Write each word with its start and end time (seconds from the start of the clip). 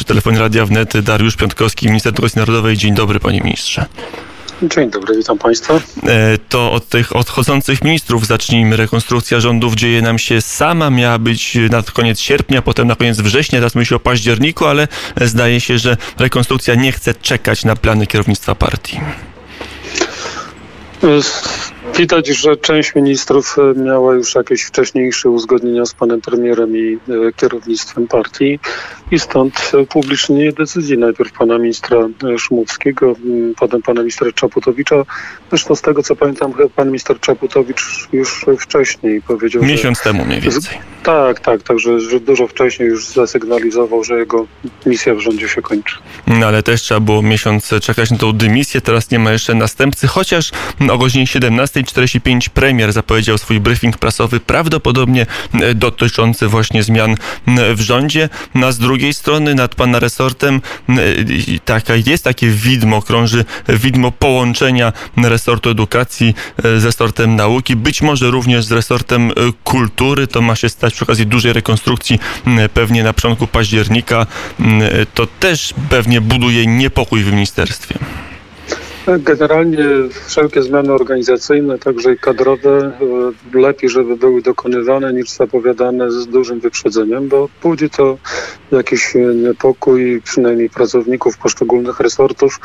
przy 0.00 0.04
telefonie 0.04 0.38
Radia 0.38 0.66
Wnet 0.66 1.00
Dariusz 1.00 1.36
Piątkowski, 1.36 1.86
minister 1.86 2.10
edukacji 2.10 2.38
narodowej. 2.38 2.76
Dzień 2.76 2.94
dobry, 2.94 3.20
panie 3.20 3.40
ministrze. 3.40 3.86
Dzień 4.62 4.90
dobry, 4.90 5.16
witam 5.16 5.38
Państwa. 5.38 5.74
E, 5.74 6.38
to 6.48 6.72
od 6.72 6.88
tych 6.88 7.16
odchodzących 7.16 7.84
ministrów 7.84 8.26
zacznijmy. 8.26 8.76
Rekonstrukcja 8.76 9.40
rządów 9.40 9.74
dzieje 9.74 10.02
nam 10.02 10.18
się 10.18 10.40
sama. 10.40 10.90
Miała 10.90 11.18
być 11.18 11.58
na 11.70 11.82
koniec 11.82 12.20
sierpnia, 12.20 12.62
potem 12.62 12.88
na 12.88 12.96
koniec 12.96 13.20
września, 13.20 13.58
teraz 13.58 13.74
myśli 13.74 13.96
o 13.96 14.00
październiku, 14.00 14.66
ale 14.66 14.88
zdaje 15.20 15.60
się, 15.60 15.78
że 15.78 15.96
rekonstrukcja 16.18 16.74
nie 16.74 16.92
chce 16.92 17.14
czekać 17.14 17.64
na 17.64 17.76
plany 17.76 18.06
kierownictwa 18.06 18.54
partii. 18.54 19.00
Widać, 21.98 22.28
że 22.28 22.56
część 22.56 22.94
ministrów 22.94 23.56
e, 23.58 23.80
miała 23.80 24.14
już 24.14 24.34
jakieś 24.34 24.62
wcześniejsze 24.62 25.30
uzgodnienia 25.30 25.86
z 25.86 25.94
panem 25.94 26.20
premierem 26.20 26.76
i 26.76 26.98
e, 27.08 27.32
kierownictwem 27.32 28.08
partii 28.08 28.58
i 29.10 29.18
stąd 29.18 29.72
publiczne 29.88 30.52
decyzji 30.52 30.98
najpierw 30.98 31.32
pana 31.32 31.58
ministra 31.58 31.98
e, 31.98 32.38
Szumowskiego, 32.38 33.16
potem 33.58 33.82
pana 33.82 34.00
ministra 34.00 34.32
Czaputowicza. 34.32 35.04
Zresztą 35.50 35.74
z 35.74 35.82
tego 35.82 36.02
co 36.02 36.16
pamiętam, 36.16 36.52
pan 36.76 36.86
minister 36.86 37.20
Czaputowicz 37.20 38.08
już 38.12 38.46
wcześniej 38.58 39.22
powiedział, 39.22 39.62
Miesiąc 39.62 39.98
że, 39.98 40.04
temu 40.04 40.24
mniej 40.24 40.40
więcej. 40.40 40.78
Tak, 41.02 41.40
tak, 41.40 41.62
także 41.62 42.00
że 42.00 42.20
dużo 42.20 42.48
wcześniej 42.48 42.88
już 42.88 43.06
zasygnalizował, 43.06 44.04
że 44.04 44.18
jego 44.18 44.46
misja 44.86 45.14
w 45.14 45.20
rządzie 45.20 45.48
się 45.48 45.62
kończy. 45.62 45.96
No 46.26 46.46
ale 46.46 46.62
też 46.62 46.82
trzeba 46.82 47.00
było 47.00 47.22
miesiąc 47.22 47.70
czekać 47.82 48.10
na 48.10 48.18
tą 48.18 48.32
dymisję, 48.32 48.80
teraz 48.80 49.10
nie 49.10 49.18
ma 49.18 49.32
jeszcze 49.32 49.54
następcy, 49.54 50.06
chociaż 50.06 50.50
o 50.90 50.98
godzinie 50.98 51.24
17.45 51.24 52.48
premier 52.48 52.92
zapowiedział 52.92 53.38
swój 53.38 53.60
briefing 53.60 53.98
prasowy, 53.98 54.40
prawdopodobnie 54.40 55.26
e, 55.60 55.74
dotyczący 55.74 56.46
właśnie 56.46 56.82
zmian 56.82 57.14
w 57.74 57.80
rządzie. 57.80 58.28
No 58.54 58.66
a 58.66 58.72
z 58.72 58.78
drugiej 58.78 59.14
strony 59.14 59.54
nad 59.54 59.74
pana 59.74 59.98
resortem 59.98 60.60
e, 60.88 60.94
taka, 61.64 61.94
jest 62.06 62.24
takie 62.24 62.48
widmo, 62.48 63.02
krąży 63.02 63.44
widmo 63.68 64.12
połączenia 64.12 64.92
resortu 65.16 65.70
edukacji 65.70 66.34
e, 66.64 66.80
z 66.80 66.84
resortem 66.84 67.36
nauki, 67.36 67.76
być 67.76 68.02
może 68.02 68.30
również 68.30 68.64
z 68.64 68.72
resortem 68.72 69.32
kultury. 69.64 70.26
To 70.26 70.42
ma 70.42 70.56
się 70.56 70.68
stać 70.68 70.89
przy 70.92 71.04
okazji 71.04 71.26
dużej 71.26 71.52
rekonstrukcji 71.52 72.18
pewnie 72.74 73.02
na 73.02 73.12
początku 73.12 73.46
października. 73.46 74.26
To 75.14 75.26
też 75.40 75.74
pewnie 75.90 76.20
buduje 76.20 76.66
niepokój 76.66 77.22
w 77.22 77.32
ministerstwie. 77.32 77.98
Generalnie 79.18 79.84
wszelkie 80.26 80.62
zmiany 80.62 80.92
organizacyjne, 80.92 81.78
także 81.78 82.12
i 82.12 82.18
kadrowe, 82.18 82.92
e, 83.54 83.58
lepiej, 83.58 83.90
żeby 83.90 84.16
były 84.16 84.42
dokonywane 84.42 85.12
niż 85.12 85.30
zapowiadane 85.30 86.10
z 86.10 86.26
dużym 86.26 86.60
wyprzedzeniem, 86.60 87.28
bo 87.28 87.48
budzi 87.62 87.90
to 87.90 88.18
jakiś 88.72 89.14
niepokój, 89.34 90.22
przynajmniej 90.24 90.70
pracowników 90.70 91.38
poszczególnych 91.38 92.00
resortów, 92.00 92.60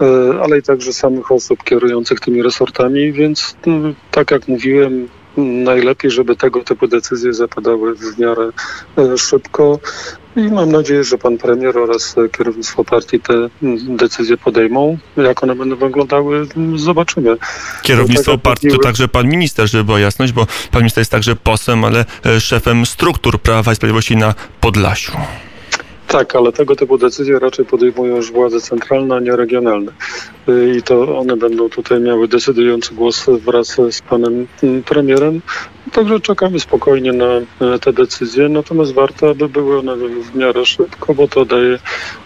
e, 0.00 0.04
ale 0.42 0.58
i 0.58 0.62
także 0.62 0.92
samych 0.92 1.32
osób 1.32 1.64
kierujących 1.64 2.20
tymi 2.20 2.42
resortami, 2.42 3.12
więc 3.12 3.56
no, 3.66 3.92
tak 4.10 4.30
jak 4.30 4.48
mówiłem, 4.48 5.08
najlepiej, 5.38 6.10
żeby 6.10 6.36
tego 6.36 6.64
typu 6.64 6.86
decyzje 6.88 7.34
zapadały 7.34 7.94
w 7.94 8.18
miarę 8.18 8.50
e, 8.98 9.18
szybko. 9.18 9.78
I 10.36 10.40
mam 10.40 10.72
nadzieję, 10.72 11.04
że 11.04 11.18
pan 11.18 11.38
premier 11.38 11.78
oraz 11.78 12.16
kierownictwo 12.38 12.84
partii 12.84 13.20
te 13.20 13.48
decyzje 13.88 14.36
podejmą. 14.36 14.98
Jak 15.16 15.42
one 15.42 15.54
będą 15.54 15.76
wyglądały, 15.76 16.46
zobaczymy. 16.76 17.36
Kierownictwo 17.82 18.32
tak 18.32 18.40
partii 18.40 18.68
to 18.68 18.78
także 18.78 19.08
pan 19.08 19.28
minister, 19.28 19.68
żeby 19.68 19.84
była 19.84 20.00
jasność, 20.00 20.32
bo 20.32 20.46
pan 20.70 20.80
minister 20.80 21.00
jest 21.00 21.10
także 21.10 21.36
posłem, 21.36 21.84
ale 21.84 22.04
e, 22.26 22.40
szefem 22.40 22.86
struktur 22.86 23.40
Prawa 23.40 23.72
i 23.72 23.74
Sprawiedliwości 23.74 24.16
na 24.16 24.34
Podlasiu. 24.60 25.12
Tak, 26.08 26.36
ale 26.36 26.52
tego 26.52 26.76
typu 26.76 26.98
decyzje 26.98 27.38
raczej 27.38 27.64
podejmują 27.64 28.16
już 28.16 28.32
władze 28.32 28.60
centralne, 28.60 29.16
a 29.16 29.20
nie 29.20 29.36
regionalne. 29.36 29.92
Y, 30.48 30.76
I 30.78 30.82
to 30.82 31.18
one 31.18 31.36
będą 31.36 31.68
tutaj 31.68 32.00
miały 32.00 32.28
decydujący 32.28 32.94
głos 32.94 33.26
wraz 33.44 33.76
z 33.90 34.02
panem 34.02 34.46
mm, 34.62 34.82
premierem. 34.82 35.40
Także 35.92 36.20
czekamy 36.20 36.60
spokojnie 36.60 37.12
na 37.12 37.26
te 37.80 37.92
decyzje, 37.92 38.48
natomiast 38.48 38.94
warto, 38.94 39.30
aby 39.30 39.48
były 39.48 39.78
one 39.78 39.96
w 39.96 40.34
miarę 40.34 40.66
szybko, 40.66 41.14
bo 41.14 41.28
to 41.28 41.44
daje 41.44 41.78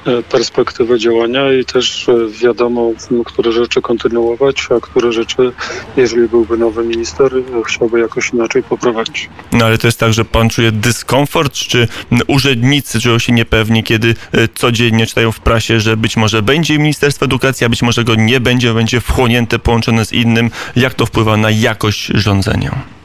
e, 0.07 0.23
perspektywę 0.23 0.99
działania 0.99 1.53
i 1.53 1.65
też 1.65 2.09
e, 2.09 2.15
wiadomo, 2.43 2.91
które 3.25 3.53
rzeczy 3.53 3.83
kontynuować, 3.83 4.69
a 4.77 4.81
które 4.81 5.13
rzeczy, 5.13 5.53
jeżeli 5.97 6.29
byłby 6.29 6.59
nowy 6.59 6.85
minister, 6.85 7.33
chciałby 7.67 8.01
jakoś 8.01 8.33
inaczej 8.33 8.63
poprowadzić. 8.63 9.29
No 9.53 9.65
ale 9.65 9.79
to 9.79 9.87
jest 9.87 9.99
tak, 9.99 10.13
że 10.13 10.25
pan 10.25 10.49
czuje 10.49 10.73
dyskomfort, 10.73 11.53
czy 11.53 11.89
urzędnicy 12.27 13.01
czują 13.01 13.19
się 13.19 13.33
niepewni, 13.33 13.72
kiedy 13.81 14.15
e, 14.33 14.49
codziennie 14.49 15.07
czytają 15.07 15.33
w 15.33 15.41
prasie, 15.41 15.81
że 15.81 15.97
być 15.97 16.17
może 16.17 16.43
będzie 16.43 16.79
Ministerstwo 16.79 17.25
Edukacji, 17.25 17.67
a 17.67 17.69
być 17.69 17.83
może 17.83 18.05
go 18.05 18.15
nie 18.15 18.41
będzie, 18.41 18.75
będzie 18.75 19.01
wchłonięte, 19.01 19.59
połączone 19.59 20.05
z 20.05 20.13
innym. 20.13 20.51
Jak 20.77 20.95
to 20.95 21.07
wpływa 21.07 21.37
na 21.37 21.51
jakość 21.51 22.07
rządzenia? 22.15 23.02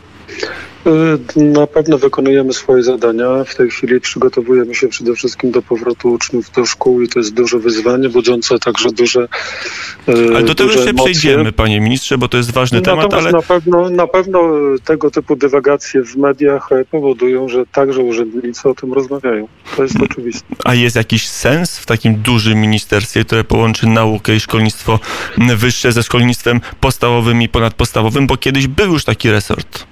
Y, 0.87 1.19
na 1.35 1.67
pewno 1.67 1.97
wykonujemy 1.97 2.53
swoje 2.53 2.83
zadania. 2.83 3.43
W 3.43 3.55
tej 3.55 3.69
chwili 3.69 4.01
przygotowujemy 4.01 4.75
się 4.75 4.87
przede 4.87 5.15
wszystkim 5.15 5.51
do 5.51 5.61
powrotu 5.61 6.09
uczniów 6.11 6.51
do 6.51 6.65
szkół 6.65 7.01
i 7.01 7.07
to 7.07 7.19
jest 7.19 7.33
duże 7.33 7.59
wyzwanie, 7.59 8.09
budzące 8.09 8.59
także 8.59 8.89
duże 8.89 9.27
y, 10.09 10.11
Ale 10.35 10.43
do 10.43 10.55
tego 10.55 10.71
jeszcze 10.71 10.93
przejdziemy, 10.93 11.51
panie 11.51 11.81
ministrze, 11.81 12.17
bo 12.17 12.27
to 12.27 12.37
jest 12.37 12.51
ważny 12.51 12.77
Natomiast 12.77 13.09
temat, 13.09 13.23
ale... 13.23 13.31
Na 13.31 13.41
pewno, 13.41 13.89
na 13.89 14.07
pewno 14.07 14.51
tego 14.85 15.11
typu 15.11 15.35
dywagacje 15.35 16.03
w 16.03 16.15
mediach 16.15 16.69
powodują, 16.91 17.49
że 17.49 17.65
także 17.65 18.01
urzędnicy 18.01 18.69
o 18.69 18.75
tym 18.75 18.93
rozmawiają. 18.93 19.47
To 19.75 19.83
jest 19.83 19.95
oczywiste. 20.01 20.45
A 20.65 20.73
jest 20.73 20.95
jakiś 20.95 21.27
sens 21.27 21.77
w 21.77 21.85
takim 21.85 22.15
dużym 22.15 22.61
ministerstwie, 22.61 23.25
które 23.25 23.43
połączy 23.43 23.87
naukę 23.87 24.35
i 24.35 24.39
szkolnictwo 24.39 24.99
wyższe 25.55 25.91
ze 25.91 26.03
szkolnictwem 26.03 26.61
podstawowym 26.79 27.41
i 27.41 27.49
ponadpodstawowym, 27.49 28.27
bo 28.27 28.37
kiedyś 28.37 28.67
był 28.67 28.93
już 28.93 29.03
taki 29.03 29.31
resort. 29.31 29.87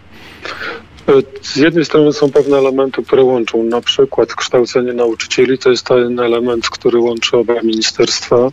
Z 1.41 1.55
jednej 1.55 1.85
strony 1.85 2.13
są 2.13 2.31
pewne 2.31 2.57
elementy, 2.57 3.03
które 3.03 3.23
łączą, 3.23 3.63
na 3.63 3.81
przykład 3.81 4.35
kształcenie 4.35 4.93
nauczycieli, 4.93 5.57
to 5.57 5.69
jest 5.69 5.85
ten 5.85 6.19
element, 6.19 6.69
który 6.69 6.99
łączy 6.99 7.37
oba 7.37 7.61
ministerstwa. 7.61 8.49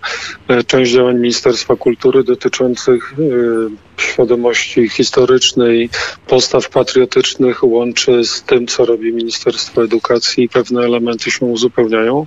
E, 0.49 0.65
część 0.65 0.93
działań 0.93 1.17
Ministerstwa 1.17 1.77
Kultury 1.77 2.25
dotyczących 2.25 3.15
e, 3.19 4.03
świadomości 4.03 4.89
historycznej, 4.89 5.91
postaw 6.27 6.69
patriotycznych 6.69 7.65
łączy 7.65 8.25
z 8.25 8.43
tym, 8.43 8.67
co 8.67 8.85
robi 8.85 9.13
Ministerstwo 9.13 9.85
Edukacji 9.85 10.45
i 10.45 10.49
pewne 10.49 10.81
elementy 10.81 11.31
się 11.31 11.47
uzupełniają, 11.47 12.27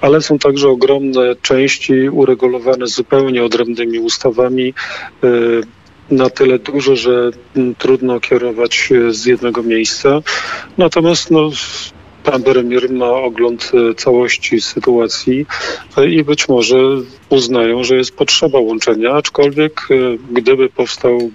ale 0.00 0.20
są 0.20 0.38
także 0.38 0.68
ogromne 0.68 1.36
części 1.42 2.08
uregulowane 2.08 2.86
zupełnie 2.86 3.44
odrębnymi 3.44 3.98
ustawami, 3.98 4.74
e, 5.24 5.28
na 6.10 6.30
tyle 6.30 6.58
duże, 6.58 6.96
że 6.96 7.30
mm, 7.56 7.74
trudno 7.74 8.20
kierować 8.20 8.88
z 9.08 9.26
jednego 9.26 9.62
miejsca. 9.62 10.20
Natomiast 10.78 11.30
no, 11.30 11.50
pan 12.24 12.42
premier 12.42 12.90
ma 12.90 13.10
ogląd 13.10 13.72
e, 13.74 13.94
całości 13.94 14.60
sytuacji 14.60 15.46
e, 15.96 16.08
i 16.08 16.24
być 16.24 16.48
może 16.48 16.76
uznają, 17.28 17.84
że 17.84 17.96
jest 17.96 18.16
potrzeba 18.16 18.58
łączenia, 18.58 19.12
aczkolwiek 19.12 19.80
e, 19.90 19.94
gdyby 20.32 20.68
powstał 20.68 21.30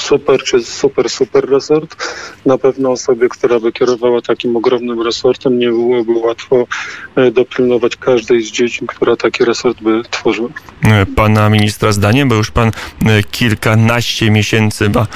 super 0.00 0.42
czy 0.42 0.64
super, 0.64 1.10
super 1.10 1.50
resort. 1.50 1.96
Na 2.46 2.58
pewno 2.58 2.90
osobie, 2.90 3.28
która 3.28 3.60
by 3.60 3.72
kierowała 3.72 4.22
takim 4.22 4.56
ogromnym 4.56 5.02
resortem, 5.02 5.58
nie 5.58 5.68
byłoby 5.68 6.12
łatwo 6.12 6.66
e, 7.16 7.30
dopilnować 7.30 7.96
każdej 7.96 8.42
z 8.42 8.50
dzieci, 8.50 8.86
która 8.86 9.16
taki 9.16 9.44
resort 9.44 9.82
by 9.82 10.02
tworzyła. 10.10 10.48
E, 10.84 11.06
pana 11.06 11.50
ministra 11.50 11.92
zdaniem, 11.92 12.28
bo 12.28 12.34
już 12.34 12.50
pan 12.50 12.68
e, 12.68 13.22
kilkanaście 13.22 14.30
miesięcy, 14.30 14.90
ma 14.90 15.06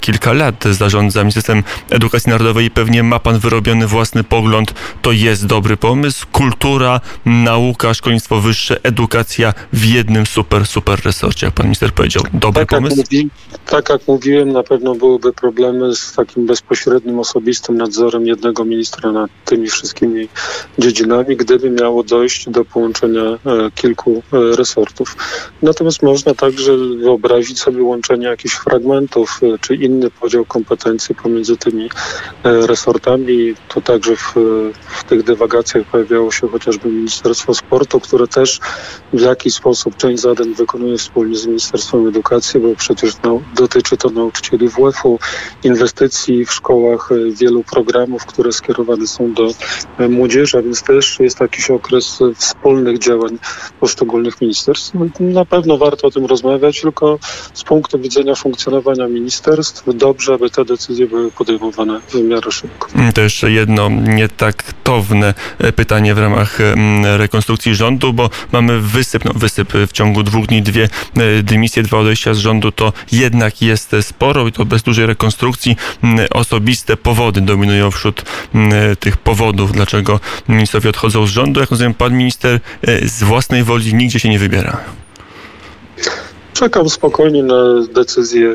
kilka 0.00 0.32
lat 0.32 0.64
zarządza 0.64 1.20
Ministerstwem 1.20 1.62
Edukacji 1.90 2.30
Narodowej 2.30 2.66
i 2.66 2.70
pewnie 2.70 3.02
ma 3.02 3.18
pan 3.18 3.38
wyrobiony 3.38 3.86
własny 3.86 4.24
pogląd. 4.24 4.74
To 5.02 5.12
jest 5.12 5.46
dobry 5.46 5.76
pomysł. 5.76 6.26
Kultura, 6.32 7.00
nauka, 7.26 7.94
szkolnictwo 7.94 8.40
wyższe, 8.40 8.80
edukacja 8.82 9.54
w 9.72 9.84
jednym 9.84 10.26
super, 10.26 10.66
super 10.66 11.00
resorcie, 11.04 11.46
jak 11.46 11.54
pan 11.54 11.66
minister 11.66 11.92
powiedział. 11.92 12.22
Dobry 12.32 12.60
tak 12.60 12.68
pomysł? 12.68 12.96
Jak 12.96 13.06
mówi, 13.06 13.30
tak 13.66 13.88
jak 13.88 14.08
mówi 14.08 14.31
mówiłem, 14.32 14.52
na 14.52 14.62
pewno 14.62 14.94
byłyby 14.94 15.32
problemy 15.32 15.96
z 15.96 16.12
takim 16.12 16.46
bezpośrednim, 16.46 17.18
osobistym 17.18 17.76
nadzorem 17.76 18.26
jednego 18.26 18.64
ministra 18.64 19.12
nad 19.12 19.30
tymi 19.44 19.68
wszystkimi 19.68 20.28
dziedzinami, 20.78 21.36
gdyby 21.36 21.70
miało 21.70 22.02
dojść 22.02 22.50
do 22.50 22.64
połączenia 22.64 23.22
e, 23.22 23.38
kilku 23.74 24.22
e, 24.32 24.56
resortów. 24.56 25.16
Natomiast 25.62 26.02
można 26.02 26.34
także 26.34 26.76
wyobrazić 26.76 27.60
sobie 27.60 27.82
łączenie 27.82 28.26
jakichś 28.26 28.54
fragmentów, 28.54 29.40
e, 29.42 29.58
czy 29.58 29.74
inny 29.74 30.10
podział 30.10 30.44
kompetencji 30.44 31.14
pomiędzy 31.14 31.56
tymi 31.56 31.88
resortami. 32.44 33.54
To 33.68 33.80
także 33.80 34.16
w, 34.16 34.34
w 35.00 35.04
tych 35.04 35.22
dywagacjach 35.22 35.84
pojawiało 35.84 36.30
się 36.32 36.48
chociażby 36.48 36.88
Ministerstwo 36.88 37.54
Sportu, 37.54 38.00
które 38.00 38.28
też 38.28 38.60
w 39.12 39.20
jakiś 39.20 39.54
sposób 39.54 39.96
część 39.96 40.22
zadań 40.22 40.54
wykonuje 40.54 40.98
wspólnie 40.98 41.36
z 41.36 41.46
Ministerstwem 41.46 42.08
Edukacji, 42.08 42.60
bo 42.60 42.74
przecież 42.76 43.12
no, 43.22 43.40
dotyczy 43.54 43.96
to 43.96 44.10
no, 44.10 44.21
nauczycieli 44.22 44.68
WF-u, 44.68 45.18
inwestycji 45.64 46.46
w 46.46 46.52
szkołach, 46.52 47.08
wielu 47.40 47.64
programów, 47.64 48.26
które 48.26 48.52
skierowane 48.52 49.06
są 49.06 49.32
do 49.32 49.48
młodzieży, 50.08 50.58
a 50.58 50.62
więc 50.62 50.82
też 50.82 51.20
jest 51.20 51.40
jakiś 51.40 51.70
okres 51.70 52.18
wspólnych 52.36 52.98
działań 52.98 53.38
poszczególnych 53.80 54.40
ministerstw. 54.40 54.90
No, 54.94 55.06
na 55.20 55.44
pewno 55.44 55.78
warto 55.78 56.06
o 56.06 56.10
tym 56.10 56.26
rozmawiać, 56.26 56.80
tylko 56.80 57.18
z 57.54 57.62
punktu 57.64 57.98
widzenia 57.98 58.34
funkcjonowania 58.34 59.08
ministerstw 59.08 59.84
dobrze, 59.94 60.34
aby 60.34 60.50
te 60.50 60.64
decyzje 60.64 61.06
były 61.06 61.30
podejmowane 61.30 62.00
w 62.08 62.14
miarę 62.14 62.52
szybko. 62.52 62.88
To 63.14 63.20
jeszcze 63.20 63.50
jedno 63.50 63.88
nietaktowne 63.88 65.34
pytanie 65.76 66.14
w 66.14 66.18
ramach 66.18 66.58
rekonstrukcji 67.16 67.74
rządu, 67.74 68.12
bo 68.12 68.30
mamy 68.52 68.80
wysyp, 68.80 69.24
no 69.24 69.32
wysyp 69.34 69.72
w 69.72 69.92
ciągu 69.92 70.22
dwóch 70.22 70.46
dni, 70.46 70.62
dwie 70.62 70.88
e, 71.16 71.42
dymisje, 71.42 71.82
dwa 71.82 71.98
odejścia 71.98 72.34
z 72.34 72.38
rządu, 72.38 72.72
to 72.72 72.92
jednak 73.12 73.62
jest 73.62 73.96
sporo 74.12 74.46
i 74.46 74.52
to 74.52 74.64
bez 74.64 74.82
dużej 74.82 75.06
rekonstrukcji. 75.06 75.76
Osobiste 76.30 76.96
powody 76.96 77.40
dominują 77.40 77.90
wśród 77.90 78.24
tych 79.00 79.16
powodów, 79.16 79.72
dlaczego 79.72 80.20
ministrowie 80.48 80.90
odchodzą 80.90 81.26
z 81.26 81.30
rządu. 81.30 81.60
Jak 81.60 81.70
rozumiem, 81.70 81.94
pan 81.94 82.12
minister 82.16 82.60
e, 82.82 83.08
z 83.08 83.22
własnej 83.22 83.64
woli 83.64 83.94
nigdzie 83.94 84.20
się 84.20 84.28
nie 84.28 84.38
wybiera. 84.38 84.80
Czekam 86.52 86.88
spokojnie 86.88 87.42
na 87.42 87.86
decyzję 87.94 88.54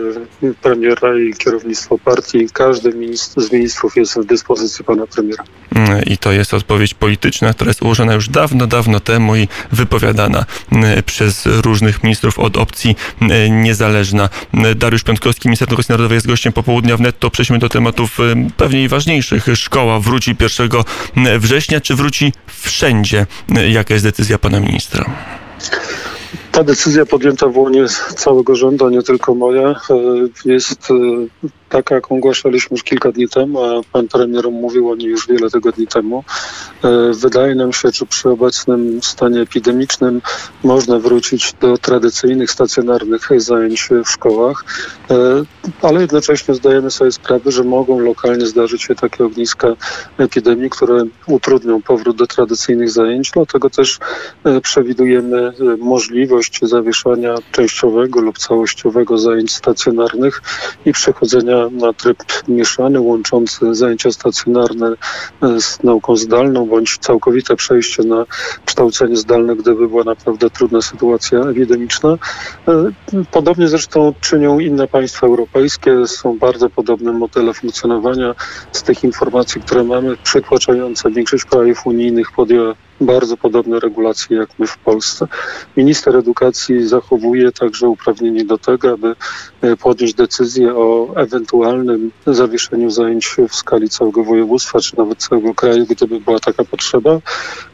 premiera 0.62 1.20
i 1.20 1.34
kierownictwa 1.34 1.96
partii. 2.06 2.48
Każdy 2.54 2.92
z 3.38 3.52
ministrów 3.52 3.96
jest 3.96 4.20
w 4.20 4.26
dyspozycji 4.26 4.86
pana 4.86 5.08
premiera. 5.08 5.44
I 6.06 6.18
to 6.18 6.32
jest 6.32 6.54
odpowiedź 6.54 6.94
polityczna, 6.94 7.54
która 7.54 7.70
jest 7.70 7.82
ułożona 7.82 8.14
już 8.14 8.30
dawno, 8.30 8.68
dawno 8.68 9.00
temu 9.00 9.36
i 9.36 9.48
wypowiadana 9.72 10.46
przez 11.06 11.46
różnych 11.46 12.04
ministrów 12.04 12.40
od 12.40 12.58
opcji 12.58 12.96
niezależna. 13.50 14.30
Dariusz 14.76 15.04
Piątkowski, 15.04 15.48
minister 15.48 15.68
edukacji 15.68 15.92
narodowej 15.92 16.16
jest 16.16 16.28
gościem 16.28 16.54
popołudnia 16.54 16.98
w 16.98 17.02
netto. 17.02 17.30
Przejdźmy 17.30 17.60
do 17.60 17.70
tematów 17.70 18.18
pewnie 18.58 18.90
ważniejszych. 18.90 19.46
Szkoła 19.56 20.00
wróci 20.00 20.36
1 20.40 20.70
września, 21.40 21.82
czy 21.82 21.96
wróci 21.96 22.34
wszędzie? 22.48 23.26
Jaka 23.70 23.94
jest 23.94 24.06
decyzja 24.06 24.38
pana 24.38 24.60
ministra? 24.60 25.06
Ta 26.58 26.64
decyzja 26.64 27.06
podjęta 27.06 27.48
w 27.48 27.58
łonie 27.58 27.86
całego 28.16 28.56
rządu, 28.56 28.90
nie 28.90 29.04
tylko 29.04 29.36
moja, 29.36 29.70
e, 29.70 29.76
jest 30.46 30.92
e, 30.92 30.94
taka, 31.70 31.96
jaką 31.96 32.16
ogłaszaliśmy 32.16 32.76
już 32.76 32.84
kilka 32.84 33.12
dni 33.12 33.30
temu, 33.30 33.64
a 33.64 33.82
pan 33.92 34.08
premier 34.08 34.52
mówił 34.52 34.92
o 34.92 34.96
niej 34.96 35.08
już 35.08 35.28
wiele 35.28 35.50
tygodni 35.50 35.88
temu. 35.88 36.24
E, 36.84 37.12
wydaje 37.14 37.56
nam 37.56 37.74
się, 37.74 37.90
że 37.94 38.06
przy 38.06 38.30
obecnym 38.30 39.00
stanie 39.04 39.42
epidemicznym 39.42 40.22
można 40.64 41.00
wrócić 41.00 41.54
do 41.54 41.78
tradycyjnych, 41.78 42.52
stacjonarnych 42.52 43.30
zajęć 43.38 43.90
w 44.06 44.10
szkołach, 44.10 44.66
ale 45.82 46.02
jednocześnie 46.02 46.54
zdajemy 46.54 46.92
sobie 46.92 47.12
sprawę, 47.12 47.52
że 47.52 47.64
mogą 47.64 48.00
lokalnie 48.00 48.46
zdarzyć 48.46 48.84
się 48.84 48.96
takie 48.96 49.26
ogniska 49.26 49.68
epidemii, 50.18 50.70
które 50.70 51.04
utrudnią 51.28 51.82
powrót 51.82 52.18
do 52.18 52.28
tradycyjnych 52.28 52.92
zajęć. 52.92 53.32
Dlatego 53.32 53.70
też 53.70 54.00
przewidujemy 54.62 55.54
możliwość 55.80 56.47
możliwość 56.48 56.72
zawieszania 56.72 57.36
częściowego 57.52 58.22
lub 58.22 58.38
całościowego 58.38 59.18
zajęć 59.18 59.54
stacjonarnych 59.54 60.42
i 60.86 60.92
przechodzenia 60.92 61.70
na 61.72 61.94
tryb 61.94 62.18
mieszany, 62.48 63.00
łączący 63.00 63.76
zajęcia 63.76 64.12
stacjonarne 64.12 64.96
e, 65.44 65.62
z 65.62 65.84
nauką 65.84 66.16
zdalną, 66.16 66.66
bądź 66.66 66.98
całkowite 66.98 67.56
przejście 67.56 68.04
na 68.04 68.26
kształcenie 68.66 69.16
zdalne, 69.16 69.56
gdyby 69.56 69.88
była 69.88 70.04
naprawdę 70.04 70.50
trudna 70.50 70.82
sytuacja 70.82 71.40
epidemiczna. 71.40 72.18
E, 72.68 72.92
podobnie 73.32 73.68
zresztą 73.68 74.14
czynią 74.22 74.60
inne 74.60 74.88
państwa 74.88 75.28
europejskie. 75.28 76.08
Są 76.08 76.38
bardzo 76.38 76.70
podobne 76.70 77.12
modele 77.12 77.54
funkcjonowania. 77.54 78.36
Z 78.72 78.84
tych 78.84 79.04
informacji, 79.04 79.62
które 79.62 79.84
mamy, 79.84 80.18
przytłaczające 80.24 81.12
większość 81.12 81.46
krajów 81.46 81.86
unijnych 81.86 82.32
podjęła 82.32 82.74
bardzo 83.02 83.38
podobne 83.38 83.80
regulacje 83.80 84.38
jak 84.38 84.50
my 84.60 84.68
w 84.68 84.78
Polsce. 84.78 85.28
Minister 85.78 86.16
edukacji 86.16 86.88
zachowuje 86.88 87.52
także 87.52 87.88
uprawnienie 87.88 88.46
do 88.46 88.58
tego, 88.58 88.92
aby 88.92 89.16
e, 89.62 89.76
podjąć 89.76 90.14
decyzję 90.14 90.76
o 90.76 91.14
ewentualnym 91.16 92.12
zawieszeniu 92.28 92.92
zajęć 92.92 93.36
w 93.50 93.56
skali 93.56 93.90
całego 93.90 94.24
województwa, 94.24 94.80
czy 94.80 94.98
nawet 94.98 95.18
całego 95.18 95.54
kraju, 95.54 95.86
gdyby 95.90 96.20
była 96.20 96.40
taka 96.40 96.64
potrzeba, 96.64 97.20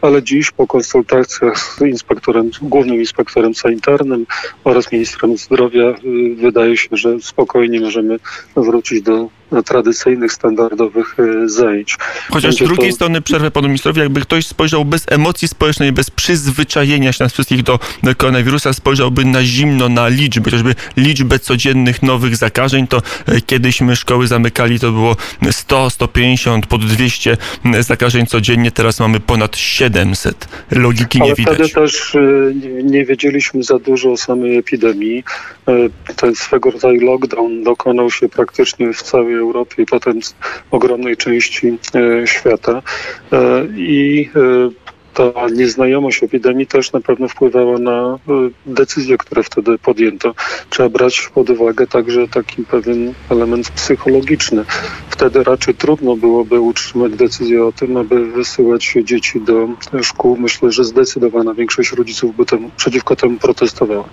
ale 0.01 0.23
dziś 0.23 0.51
po 0.51 0.67
konsultacjach 0.67 1.57
z 1.57 1.81
inspektorem, 1.81 2.51
głównym 2.61 2.99
inspektorem 2.99 3.55
sanitarnym 3.55 4.25
oraz 4.63 4.91
ministrem 4.91 5.37
zdrowia 5.37 5.83
e, 5.83 5.95
wydaje 6.35 6.77
się, 6.77 6.89
że 6.91 7.19
spokojnie 7.21 7.81
możemy 7.81 8.19
wrócić 8.55 9.01
do 9.01 9.29
tradycyjnych, 9.61 10.33
standardowych 10.33 11.15
e, 11.19 11.49
zajęć. 11.49 11.97
Chociaż 12.31 12.55
z 12.55 12.57
drugiej 12.57 12.89
to... 12.89 12.95
strony 12.95 13.21
przerwę 13.21 13.51
panu 13.51 13.67
ministrowi, 13.67 13.99
jakby 13.99 14.21
ktoś 14.21 14.47
spojrzał 14.47 14.85
bez 14.85 15.05
emocji 15.09 15.47
społecznej, 15.47 15.91
bez 15.91 16.09
przyzwyczajenia 16.09 17.13
się 17.13 17.23
nas 17.23 17.33
wszystkich 17.33 17.63
do 17.63 17.79
koronawirusa, 18.17 18.73
spojrzałby 18.73 19.25
na 19.25 19.43
zimno, 19.43 19.89
na 19.89 20.07
liczby, 20.07 20.45
chociażby 20.45 20.75
liczbę 20.97 21.39
codziennych 21.39 22.03
nowych 22.03 22.35
zakażeń, 22.35 22.87
to 22.87 23.01
e, 23.25 23.41
kiedyś 23.41 23.81
my 23.81 23.95
szkoły 23.95 24.27
zamykali, 24.27 24.79
to 24.79 24.91
było 24.91 25.15
100, 25.51 25.89
150, 25.89 26.67
pod 26.67 26.85
200 26.85 27.37
zakażeń 27.79 28.25
codziennie, 28.25 28.71
teraz 28.71 28.99
mamy 28.99 29.19
ponad 29.19 29.57
700. 29.57 30.47
Logiki 30.71 31.19
Ale 31.21 31.29
nie 31.29 31.35
widać. 31.35 31.55
wtedy 31.55 31.69
też 31.69 32.15
e, 32.15 32.19
nie 32.83 33.05
wiedzieliśmy 33.05 33.63
za 33.63 33.79
dużo 33.79 34.11
o 34.11 34.17
samej 34.17 34.57
epidemii. 34.57 35.23
Ten 36.15 36.35
swego 36.35 36.71
rodzaju 36.71 37.01
lockdown 37.01 37.63
dokonał 37.63 38.11
się 38.11 38.29
praktycznie 38.29 38.93
w 38.93 39.01
całej 39.01 39.35
Europie 39.43 39.83
i 39.83 39.85
potem 39.85 40.19
ogromnej 40.71 41.17
części 41.17 41.77
e, 41.95 42.27
świata. 42.27 42.81
E, 43.31 43.65
I 43.77 44.29
e, 44.35 44.82
ta 45.13 45.49
nieznajomość 45.53 46.23
epidemii 46.23 46.67
też 46.67 46.91
na 46.91 47.01
pewno 47.01 47.27
wpływała 47.27 47.79
na 47.79 48.19
e, 48.29 48.49
decyzje, 48.65 49.17
które 49.17 49.43
wtedy 49.43 49.77
podjęto. 49.77 50.35
Trzeba 50.69 50.89
brać 50.89 51.29
pod 51.33 51.49
uwagę 51.49 51.87
także 51.87 52.27
taki 52.27 52.63
pewien 52.63 53.13
element 53.29 53.69
psychologiczny. 53.69 54.65
Wtedy 55.09 55.43
raczej 55.43 55.75
trudno 55.75 56.15
byłoby 56.15 56.59
utrzymać 56.59 57.11
decyzję 57.11 57.65
o 57.65 57.71
tym, 57.71 57.97
aby 57.97 58.31
wysyłać 58.31 58.93
dzieci 59.03 59.41
do 59.41 59.69
szkół. 60.01 60.37
Myślę, 60.37 60.71
że 60.71 60.83
zdecydowana 60.83 61.53
większość 61.53 61.91
rodziców 61.91 62.35
by 62.35 62.45
temu, 62.45 62.71
przeciwko 62.77 63.15
temu 63.15 63.37
protestowała. 63.37 64.09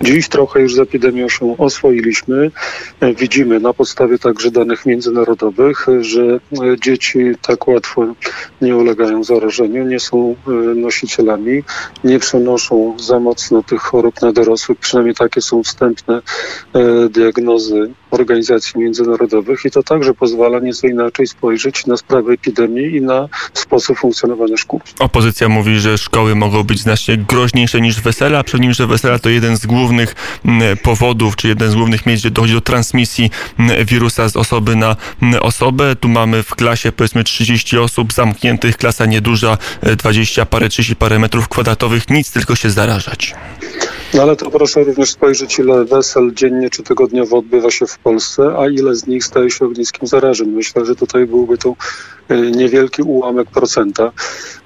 Dziś 0.00 0.28
trochę 0.28 0.60
już 0.60 0.74
z 0.74 0.78
epidemią 0.78 1.28
się 1.28 1.56
oswoiliśmy. 1.58 2.50
Widzimy 3.18 3.60
na 3.60 3.72
podstawie 3.72 4.18
także 4.18 4.50
danych 4.50 4.86
międzynarodowych, 4.86 5.86
że 6.00 6.40
dzieci 6.84 7.18
tak 7.42 7.68
łatwo 7.68 8.06
nie 8.62 8.76
ulegają 8.76 9.24
zarażeniu, 9.24 9.86
nie 9.86 10.00
są 10.00 10.35
nosicielami, 10.76 11.62
nie 12.04 12.18
przenoszą 12.18 12.96
za 12.98 13.20
mocno 13.20 13.62
tych 13.62 13.80
chorób 13.80 14.22
na 14.22 14.32
dorosłych, 14.32 14.78
przynajmniej 14.78 15.14
takie 15.14 15.40
są 15.40 15.62
wstępne 15.62 16.22
e, 16.72 17.08
diagnozy 17.08 17.90
organizacji 18.16 18.80
międzynarodowych 18.80 19.64
i 19.64 19.70
to 19.70 19.82
także 19.82 20.14
pozwala 20.14 20.58
nieco 20.58 20.86
inaczej 20.86 21.26
spojrzeć 21.26 21.86
na 21.86 21.96
sprawę 21.96 22.32
epidemii 22.32 22.96
i 22.96 23.00
na 23.00 23.28
sposób 23.54 23.98
funkcjonowania 23.98 24.56
szkół. 24.56 24.80
Opozycja 24.98 25.48
mówi, 25.48 25.78
że 25.78 25.98
szkoły 25.98 26.34
mogą 26.34 26.62
być 26.62 26.80
znacznie 26.80 27.16
groźniejsze 27.16 27.80
niż 27.80 28.00
wesela, 28.00 28.44
przy 28.44 28.60
nim, 28.60 28.72
że 28.72 28.86
wesela 28.86 29.18
to 29.18 29.28
jeden 29.28 29.56
z 29.56 29.66
głównych 29.66 30.14
powodów, 30.82 31.36
czy 31.36 31.48
jeden 31.48 31.70
z 31.70 31.74
głównych 31.74 32.06
miejsc, 32.06 32.22
gdzie 32.22 32.30
dochodzi 32.30 32.54
do 32.54 32.60
transmisji 32.60 33.30
wirusa 33.86 34.28
z 34.28 34.36
osoby 34.36 34.76
na 34.76 34.96
osobę. 35.40 35.96
Tu 35.96 36.08
mamy 36.08 36.42
w 36.42 36.54
klasie 36.54 36.92
powiedzmy 36.92 37.24
30 37.24 37.78
osób 37.78 38.12
zamkniętych, 38.12 38.76
klasa 38.76 39.06
nieduża, 39.06 39.58
20 39.96 40.42
e, 40.42 40.46
parę, 40.46 40.68
30 40.68 40.96
parę 40.96 41.18
metrów 41.18 41.48
kwadratowych, 41.48 42.10
nic, 42.10 42.32
tylko 42.32 42.54
się 42.54 42.70
zarażać. 42.70 43.34
No 44.14 44.22
ale 44.22 44.36
to 44.36 44.50
proszę 44.50 44.84
również 44.84 45.10
spojrzeć, 45.10 45.58
ile 45.58 45.84
wesel 45.84 46.32
dziennie 46.34 46.70
czy 46.70 46.82
tygodniowo 46.82 47.38
odbywa 47.38 47.70
się 47.70 47.86
w 47.86 47.98
Polsce, 47.98 48.54
a 48.58 48.68
ile 48.68 48.94
z 48.94 49.06
nich 49.06 49.24
staje 49.24 49.50
się 49.50 49.64
ogniskiem 49.64 50.06
zarażeń. 50.06 50.48
Myślę, 50.48 50.84
że 50.84 50.96
tutaj 50.96 51.26
byłby 51.26 51.58
to 51.58 51.74
e, 52.28 52.40
niewielki 52.40 53.02
ułamek 53.02 53.50
procenta. 53.50 54.12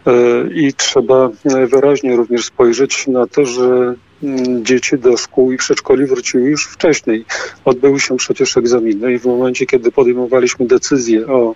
E, 0.07 0.13
I 0.55 0.75
trzeba 0.75 1.31
wyraźnie 1.45 2.17
również 2.17 2.45
spojrzeć 2.45 3.07
na 3.07 3.27
to, 3.27 3.47
że 3.47 3.95
mm, 4.23 4.65
dzieci 4.65 4.99
do 4.99 5.17
szkół 5.17 5.53
i 5.53 5.57
przedszkoli 5.57 6.07
wróciły 6.07 6.51
już 6.51 6.67
wcześniej. 6.67 7.25
Odbyły 7.65 8.01
się 8.01 8.17
przecież 8.17 8.57
egzaminy 8.57 9.13
i 9.13 9.19
w 9.19 9.25
momencie, 9.25 9.67
kiedy 9.67 9.93
podejmowaliśmy 9.93 10.67
decyzję 10.67 11.27
o 11.27 11.55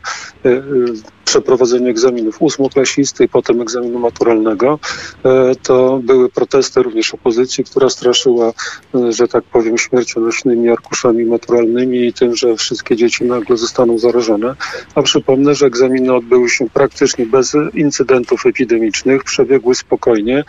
e, 1.36 1.40
przeprowadzeniu 1.40 1.88
egzaminów 1.88 2.42
ósmoklasisty 2.42 3.24
i 3.24 3.28
potem 3.28 3.60
egzaminu 3.60 3.98
maturalnego, 3.98 4.78
e, 5.24 5.52
to 5.62 6.00
były 6.02 6.28
protesty 6.28 6.82
również 6.82 7.14
opozycji, 7.14 7.64
która 7.64 7.90
straszyła, 7.90 8.52
e, 8.94 9.12
że 9.12 9.28
tak 9.28 9.44
powiem, 9.44 9.78
śmiercionośnymi 9.78 10.70
arkuszami 10.70 11.24
maturalnymi 11.24 12.06
i 12.06 12.12
tym, 12.12 12.36
że 12.36 12.56
wszystkie 12.56 12.96
dzieci 12.96 13.24
nagle 13.24 13.56
zostaną 13.56 13.98
zarażone. 13.98 14.54
A 14.94 15.02
przypomnę, 15.02 15.54
że 15.54 15.66
egzaminy 15.66 16.14
odbyły 16.14 16.48
się 16.50 16.70
praktycznie 16.70 17.26
bez 17.26 17.56
incydentów 17.74 18.46
epidemicznych, 18.46 19.24
przebiegły 19.24 19.74
spokojnie. 19.74 20.44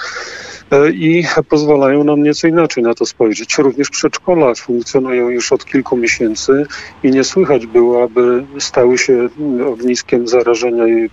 i 0.93 1.23
pozwalają 1.49 2.03
nam 2.03 2.23
nieco 2.23 2.47
inaczej 2.47 2.83
na 2.83 2.93
to 2.93 3.05
spojrzeć. 3.05 3.57
Również 3.57 3.89
przedszkola 3.89 4.55
funkcjonują 4.55 5.29
już 5.29 5.51
od 5.51 5.65
kilku 5.65 5.97
miesięcy 5.97 6.65
i 7.03 7.11
nie 7.11 7.23
słychać 7.23 7.65
było, 7.65 8.03
aby 8.03 8.43
stały 8.59 8.97
się 8.97 9.29
ogniskiem 9.67 10.27
zarażenia 10.27 10.75
i 10.88 11.10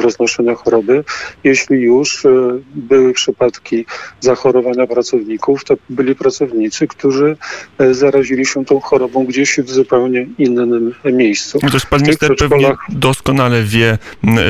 roznoszenia 0.00 0.54
choroby. 0.54 1.04
Jeśli 1.44 1.80
już 1.80 2.26
były 2.74 3.12
przypadki 3.12 3.84
zachorowania 4.20 4.86
pracowników, 4.86 5.64
to 5.64 5.74
byli 5.90 6.14
pracownicy, 6.14 6.86
którzy 6.86 7.36
zarazili 7.90 8.46
się 8.46 8.64
tą 8.64 8.80
chorobą 8.80 9.24
gdzieś 9.24 9.58
w 9.58 9.70
zupełnie 9.70 10.26
innym 10.38 10.94
miejscu. 11.04 11.58
No 11.62 11.70
też 11.70 11.86
pan 11.86 12.02
minister 12.02 12.36
pewnie 12.36 12.72
doskonale 12.88 13.62
wie, 13.62 13.98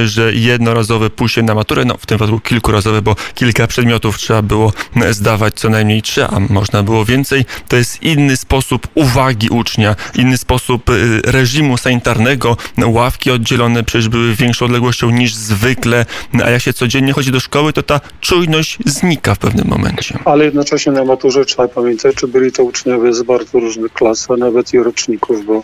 że 0.05 0.33
jednorazowe 0.35 1.11
pójście 1.11 1.43
na 1.43 1.55
maturę, 1.55 1.85
no 1.85 1.97
w 1.97 2.07
tym 2.07 2.19
wypadku 2.19 2.41
kilkurazowe, 2.41 3.03
bo 3.03 3.17
kilka 3.35 3.67
przedmiotów 3.67 4.19
trzeba 4.19 4.43
było 4.43 4.73
zdawać 5.11 5.55
co 5.55 5.69
najmniej 5.69 6.03
trzy, 6.03 6.25
a 6.25 6.41
można 6.41 6.83
było 6.83 7.05
więcej. 7.05 7.45
To 7.69 7.77
jest 7.77 8.03
inny 8.03 8.37
sposób 8.37 8.89
uwagi 8.95 9.49
ucznia, 9.49 9.97
inny 10.15 10.39
sposób 10.39 10.91
y, 10.91 11.21
reżimu 11.25 11.79
sanitarnego. 11.79 12.57
Ławki 12.87 13.31
oddzielone 13.31 13.85
przecież 13.85 14.09
były 14.09 14.35
większą 14.47 14.65
odległością 14.65 15.11
niż 15.11 15.35
zwykle, 15.35 16.07
a 16.45 16.51
jak 16.51 16.63
się 16.63 16.73
codziennie 16.73 17.13
chodzi 17.13 17.33
do 17.33 17.41
szkoły, 17.41 17.73
to 17.73 17.83
ta 17.83 18.01
czujność 18.21 18.79
znika 18.87 19.35
w 19.35 19.39
pewnym 19.39 19.69
momencie. 19.69 20.19
Ale 20.25 20.45
jednocześnie 20.45 20.93
na 20.93 21.05
maturze 21.05 21.45
trzeba 21.45 21.69
pamiętać, 21.69 22.17
czy 22.17 22.29
byli 22.29 22.53
to 22.53 22.65
uczniowie 22.65 23.13
z 23.13 23.23
bardzo 23.23 23.61
różnych 23.61 23.93
klas, 23.93 24.31
a 24.31 24.37
nawet 24.37 24.75
i 24.75 24.79
roczników, 24.79 25.47
bo 25.47 25.63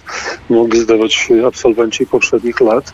mogli 0.50 0.80
zdawać 0.80 1.28
absolwenci 1.46 2.06
poprzednich 2.06 2.60
lat. 2.60 2.92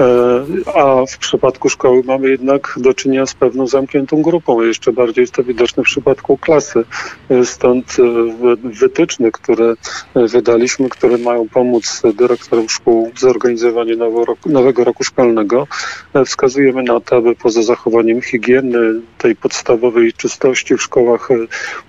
E, 0.00 0.74
a 0.74 1.06
w 1.06 1.18
przypadku 1.18 1.68
szkoły 1.68 2.02
mamy 2.06 2.30
jednak 2.30 2.74
do 2.76 2.94
czynienia 2.94 3.26
z 3.26 3.34
pewną 3.34 3.66
zamkniętą 3.66 4.22
grupą. 4.22 4.62
Jeszcze 4.62 4.92
bardziej 4.92 5.22
jest 5.22 5.32
to 5.34 5.44
widoczne 5.44 5.82
w 5.82 5.86
przypadku 5.86 6.38
klasy. 6.38 6.84
E, 7.30 7.44
stąd 7.44 7.96
e, 7.98 8.56
wytyczne, 8.80 9.30
które 9.30 9.74
wydaliśmy, 10.14 10.88
które 10.88 11.18
mają 11.18 11.48
pomóc 11.48 12.02
dyrektorom 12.14 12.68
szkół 12.68 13.10
w 13.14 13.20
zorganizowaniu 13.20 13.96
nowego 14.46 14.84
roku 14.84 15.04
szkolnego, 15.04 15.19
wskazujemy 16.26 16.82
na 16.82 17.00
to, 17.00 17.16
aby 17.16 17.34
poza 17.34 17.62
zachowaniem 17.62 18.22
higieny, 18.22 19.00
tej 19.18 19.36
podstawowej 19.36 20.12
czystości 20.12 20.76
w 20.76 20.82
szkołach, 20.82 21.28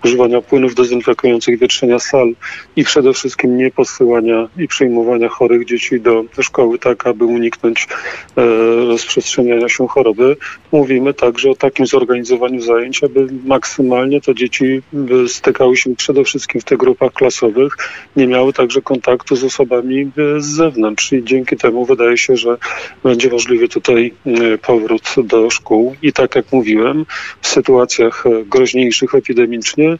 używania 0.04 0.42
płynów 0.42 0.76
dezynfekujących, 0.76 1.60
wietrzenia 1.60 2.00
sal 2.00 2.34
i 2.76 2.84
przede 2.84 3.14
wszystkim 3.14 3.58
nie 3.58 3.72
posyłania 3.72 4.48
i 4.58 4.68
przyjmowania 4.68 5.30
chorych 5.30 5.66
dzieci 5.66 6.02
do 6.02 6.24
szkoły, 6.42 6.80
tak 6.80 7.08
aby 7.08 7.26
uniknąć 7.26 7.88
e, 8.38 8.42
rozprzestrzeniania 8.86 9.70
się 9.70 9.88
choroby. 9.88 10.38
Mówimy 10.72 11.14
także 11.14 11.50
o 11.50 11.56
takim 11.56 11.86
zorganizowaniu 11.86 12.62
zajęć, 12.62 13.04
aby 13.04 13.28
maksymalnie 13.46 14.22
te 14.22 14.36
dzieci 14.36 14.82
e, 15.24 15.28
stykały 15.28 15.78
się 15.78 15.96
przede 15.96 16.24
wszystkim 16.24 16.62
w 16.62 16.64
tych 16.64 16.78
grupach 16.78 17.14
klasowych, 17.14 17.78
nie 18.16 18.28
miały 18.28 18.54
także 18.54 18.82
kontaktu 18.82 19.36
z 19.36 19.44
osobami 19.44 20.02
e, 20.02 20.42
z 20.42 20.46
zewnątrz 20.46 21.14
i 21.14 21.24
dzięki 21.24 21.58
temu 21.58 21.86
wydaje 21.86 22.18
się, 22.18 22.38
że 22.38 22.58
będzie 23.22 23.36
możliwy 23.36 23.68
tutaj 23.68 24.14
powrót 24.62 25.16
do 25.24 25.50
szkół 25.50 25.96
i 26.02 26.14
tak 26.14 26.36
jak 26.36 26.52
mówiłem, 26.52 27.06
w 27.42 27.48
sytuacjach 27.48 28.24
groźniejszych 28.46 29.16
epidemicznie 29.16 29.98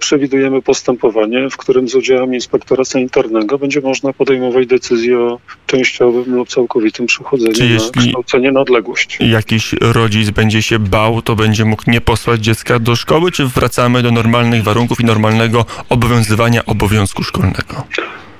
przewidujemy 0.00 0.62
postępowanie, 0.62 1.50
w 1.50 1.56
którym 1.56 1.88
z 1.88 1.94
udziałem 1.94 2.34
inspektora 2.34 2.84
sanitarnego 2.84 3.58
będzie 3.58 3.80
można 3.80 4.12
podejmować 4.12 4.66
decyzję 4.66 5.18
o 5.18 5.38
częściowym 5.66 6.34
lub 6.34 6.48
całkowitym 6.48 7.06
przechodzeniu 7.06 7.54
Czy 7.54 7.68
na 7.68 8.02
kształcenie 8.02 8.52
na 8.52 8.60
odległość. 8.60 9.18
Jakiś 9.20 9.74
rodzic 9.80 10.30
będzie 10.30 10.62
się 10.62 10.78
bał, 10.78 11.22
to 11.22 11.36
będzie 11.36 11.64
mógł 11.64 11.90
nie 11.90 12.00
posłać 12.00 12.40
dziecka 12.40 12.78
do 12.78 12.96
szkoły, 12.96 13.32
czy 13.32 13.46
wracamy 13.46 14.02
do 14.02 14.10
normalnych 14.10 14.62
warunków 14.62 15.00
i 15.00 15.04
normalnego 15.04 15.66
obowiązywania 15.88 16.64
obowiązku 16.66 17.22
szkolnego? 17.22 17.84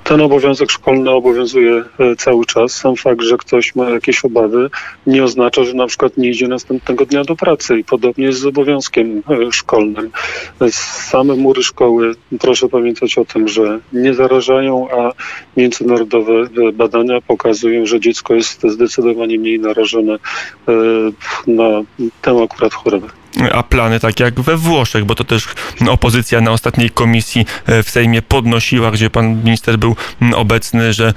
Ten 0.09 0.21
obowiązek 0.21 0.71
szkolny 0.71 1.11
obowiązuje 1.11 1.85
e, 1.99 2.17
cały 2.17 2.47
czas. 2.47 2.73
Sam 2.73 2.97
fakt, 2.97 3.23
że 3.23 3.37
ktoś 3.37 3.75
ma 3.75 3.91
jakieś 3.91 4.25
obawy, 4.25 4.71
nie 5.07 5.25
oznacza, 5.25 5.65
że 5.65 5.75
na 5.75 5.87
przykład 5.87 6.17
nie 6.17 6.29
idzie 6.29 6.49
następnego 6.49 7.07
dnia 7.07 7.25
do 7.25 7.37
pracy 7.37 7.79
i 7.79 7.85
podobnie 7.85 8.25
jest 8.25 8.39
z 8.39 8.47
obowiązkiem 8.47 9.23
e, 9.31 9.53
szkolnym. 9.53 10.11
Same 10.71 11.35
mury 11.35 11.63
szkoły, 11.63 12.15
proszę 12.41 12.69
pamiętać 12.69 13.19
o 13.19 13.25
tym, 13.25 13.49
że 13.49 13.81
nie 13.93 14.15
zarażają, 14.15 14.89
a 14.91 15.13
międzynarodowe 15.57 16.33
e, 16.33 16.73
badania 16.73 17.21
pokazują, 17.21 17.87
że 17.87 18.01
dziecko 18.01 18.35
jest 18.35 18.63
zdecydowanie 18.63 19.39
mniej 19.39 19.61
narażone 19.61 20.19
na 21.47 21.83
tę 22.23 22.43
akurat 22.45 22.75
chorobę 22.75 23.18
a 23.53 23.63
plany 23.63 24.01
tak 24.01 24.21
jak 24.21 24.41
we 24.41 24.57
Włoszech, 24.57 25.05
bo 25.05 25.15
to 25.15 25.25
też 25.25 25.49
opozycja 25.89 26.41
na 26.41 26.51
ostatniej 26.51 26.91
komisji 26.91 27.47
e, 27.67 27.83
w 27.83 27.91
Sejmie 27.91 28.23
podnosiła, 28.23 28.91
gdzie 28.91 29.11
pan 29.11 29.45
minister 29.45 29.79
był 29.79 29.97
obecny, 30.35 30.93
że 30.93 31.15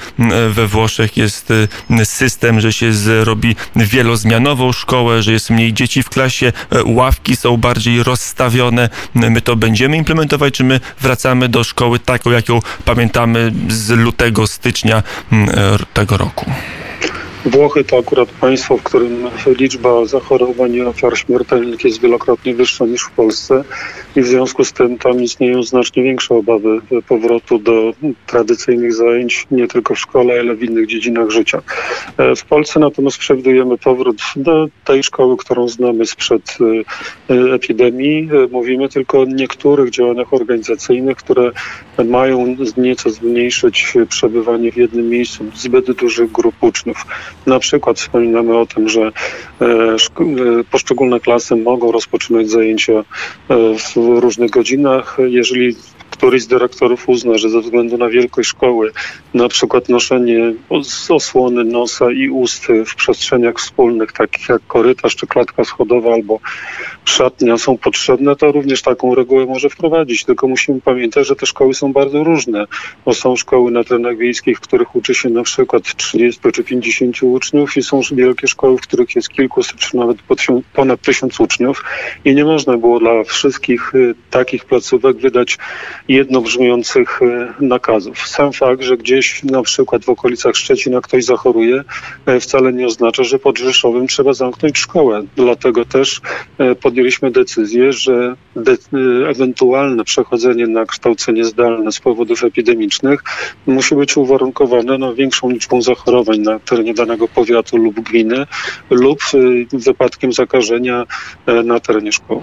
we 0.49 0.67
Włoszech 0.67 1.17
jest 1.17 1.51
e, 1.89 2.05
system, 2.05 2.59
że 2.59 2.73
się 2.73 2.93
zrobi 2.93 3.55
wielozmianową 3.75 4.71
szkołę, 4.71 5.21
że 5.21 5.31
jest 5.31 5.49
mniej 5.49 5.73
dzieci 5.73 6.03
w 6.03 6.09
klasie, 6.09 6.53
e, 6.71 6.83
ławki 6.83 7.35
są 7.35 7.57
bardziej 7.57 8.03
rozstawione. 8.03 8.89
My 9.15 9.41
to 9.41 9.55
będziemy 9.55 9.97
implementować, 9.97 10.53
czy 10.53 10.63
my 10.63 10.79
wracamy 11.01 11.49
do 11.49 11.63
szkoły 11.63 11.99
taką, 11.99 12.31
jaką 12.31 12.59
pamiętamy 12.85 13.53
z 13.69 13.89
lutego, 13.89 14.47
stycznia 14.47 15.03
tego 15.93 16.17
roku? 16.17 16.51
Włochy 17.45 17.83
to 17.83 17.97
akurat 17.97 18.29
państwo, 18.29 18.77
w 18.77 18.83
którym 18.83 19.29
liczba 19.59 20.05
zachorowań 20.05 20.73
i 20.73 20.81
ofiar 20.81 21.17
śmiertelnych 21.17 21.83
jest 21.83 22.01
wielokrotnie 22.01 22.53
wyższa 22.53 22.85
niż 22.85 23.01
w 23.01 23.11
Polsce 23.11 23.63
i 24.15 24.21
w 24.21 24.27
związku 24.27 24.65
z 24.65 24.73
tym 24.73 24.97
tam 24.97 25.23
istnieją 25.23 25.63
znacznie 25.63 26.03
większe 26.03 26.35
obawy 26.35 26.81
powrotu 27.07 27.59
do 27.59 27.93
tradycyjnych 28.27 28.93
zajęć 28.93 29.47
nie 29.51 29.67
tylko 29.67 29.95
w 29.95 29.99
szkole, 29.99 30.39
ale 30.39 30.55
w 30.55 30.63
innych 30.63 30.87
dziedzinach 30.87 31.29
życia. 31.29 31.61
E, 32.17 32.35
w 32.35 32.45
Polsce 32.45 32.79
natomiast 32.79 33.17
przewidujemy 33.17 33.77
powrót 33.77 34.21
do 34.35 34.67
tej 34.85 35.03
szkoły, 35.03 35.37
którą 35.37 35.67
znamy 35.67 36.05
sprzed 36.05 36.57
e, 37.29 37.53
epidemii. 37.53 38.29
E, 38.33 38.47
mówimy 38.47 38.89
tylko 38.89 39.21
o 39.21 39.25
niektórych 39.25 39.89
działaniach 39.89 40.33
organizacyjnych, 40.33 41.17
które 41.17 41.51
mają 42.05 42.55
nieco 42.77 43.09
zmniejszyć 43.09 43.93
przebywanie 44.09 44.71
w 44.71 44.77
jednym 44.77 45.09
miejscu 45.09 45.45
zbyt 45.55 45.91
dużych 45.91 46.31
grup 46.31 46.55
uczniów. 46.61 47.05
Na 47.45 47.59
przykład 47.59 47.99
wspominamy 47.99 48.57
o 48.57 48.65
tym, 48.65 48.89
że 48.89 49.01
e, 49.01 49.65
e, 49.65 50.63
poszczególne 50.71 51.19
klasy 51.19 51.55
mogą 51.55 51.91
rozpoczynać 51.91 52.49
zajęcia 52.49 52.93
e, 52.93 53.03
w 53.95 54.19
różnych 54.19 54.51
godzinach. 54.51 55.17
Jeżeli 55.27 55.75
któryś 56.11 56.43
z 56.43 56.47
dyrektorów 56.47 57.09
uzna, 57.09 57.37
że 57.37 57.49
ze 57.49 57.61
względu 57.61 57.97
na 57.97 58.09
wielkość 58.09 58.49
szkoły, 58.49 58.91
na 59.33 59.47
przykład 59.47 59.89
noszenie 59.89 60.53
osłony 61.09 61.63
nosa 61.63 62.11
i 62.11 62.29
ust 62.29 62.67
w 62.85 62.95
przestrzeniach 62.95 63.55
wspólnych, 63.55 64.11
takich 64.11 64.49
jak 64.49 64.61
korytarz 64.67 65.15
czy 65.15 65.27
klatka 65.27 65.63
schodowa 65.63 66.13
albo 66.13 66.39
szatnia 67.05 67.57
są 67.57 67.77
potrzebne, 67.77 68.35
to 68.35 68.51
również 68.51 68.81
taką 68.81 69.15
regułę 69.15 69.45
może 69.45 69.69
wprowadzić. 69.69 70.25
Tylko 70.25 70.47
musimy 70.47 70.81
pamiętać, 70.81 71.27
że 71.27 71.35
te 71.35 71.45
szkoły 71.45 71.73
są 71.73 71.93
bardzo 71.93 72.23
różne, 72.23 72.65
bo 73.05 73.13
są 73.13 73.35
szkoły 73.35 73.71
na 73.71 73.83
terenach 73.83 74.17
wiejskich, 74.17 74.57
w 74.57 74.61
których 74.61 74.95
uczy 74.95 75.15
się 75.15 75.29
na 75.29 75.43
przykład 75.43 75.95
30 75.95 76.41
czy 76.53 76.63
50 76.63 77.23
uczniów 77.23 77.77
i 77.77 77.83
są 77.83 78.01
wielkie 78.11 78.47
szkoły, 78.47 78.77
w 78.77 78.81
których 78.81 79.15
jest 79.15 79.29
kilkuset 79.29 79.75
czy 79.75 79.97
nawet 79.97 80.17
ponad 80.73 81.01
tysiąc 81.01 81.39
uczniów 81.39 81.83
i 82.25 82.35
nie 82.35 82.45
można 82.45 82.77
było 82.77 82.99
dla 82.99 83.23
wszystkich 83.23 83.95
y, 83.95 84.15
takich 84.29 84.65
placówek 84.65 85.17
wydać 85.17 85.57
jednobrzmiących 86.11 87.19
e, 87.21 87.53
nakazów. 87.59 88.27
Sam 88.27 88.53
fakt, 88.53 88.81
że 88.81 88.97
gdzieś 88.97 89.43
na 89.43 89.61
przykład 89.61 90.05
w 90.05 90.09
okolicach 90.09 90.55
Szczecina 90.55 91.01
ktoś 91.01 91.25
zachoruje, 91.25 91.83
e, 92.25 92.39
wcale 92.39 92.73
nie 92.73 92.85
oznacza, 92.85 93.23
że 93.23 93.39
pod 93.39 93.57
Rzeszowem 93.57 94.07
trzeba 94.07 94.33
zamknąć 94.33 94.77
szkołę. 94.77 95.23
Dlatego 95.35 95.85
też 95.85 96.21
e, 96.57 96.75
podjęliśmy 96.75 97.31
decyzję, 97.31 97.93
że 97.93 98.35
de 98.55 98.77
ewentualne 99.29 100.03
przechodzenie 100.03 100.67
na 100.67 100.85
kształcenie 100.85 101.45
zdalne 101.45 101.91
z 101.91 101.99
powodów 101.99 102.43
epidemicznych 102.43 103.23
musi 103.67 103.95
być 103.95 104.17
uwarunkowane 104.17 104.97
no, 104.97 105.13
większą 105.13 105.49
liczbą 105.49 105.81
zachorowań 105.81 106.39
na 106.39 106.59
terenie 106.59 106.93
danego 106.93 107.27
powiatu 107.27 107.77
lub 107.77 107.99
gminy 107.99 108.45
lub 108.89 109.19
wypadkiem 109.73 110.33
zakażenia 110.33 111.05
na 111.63 111.79
terenie 111.79 112.11
szkoły. 112.11 112.41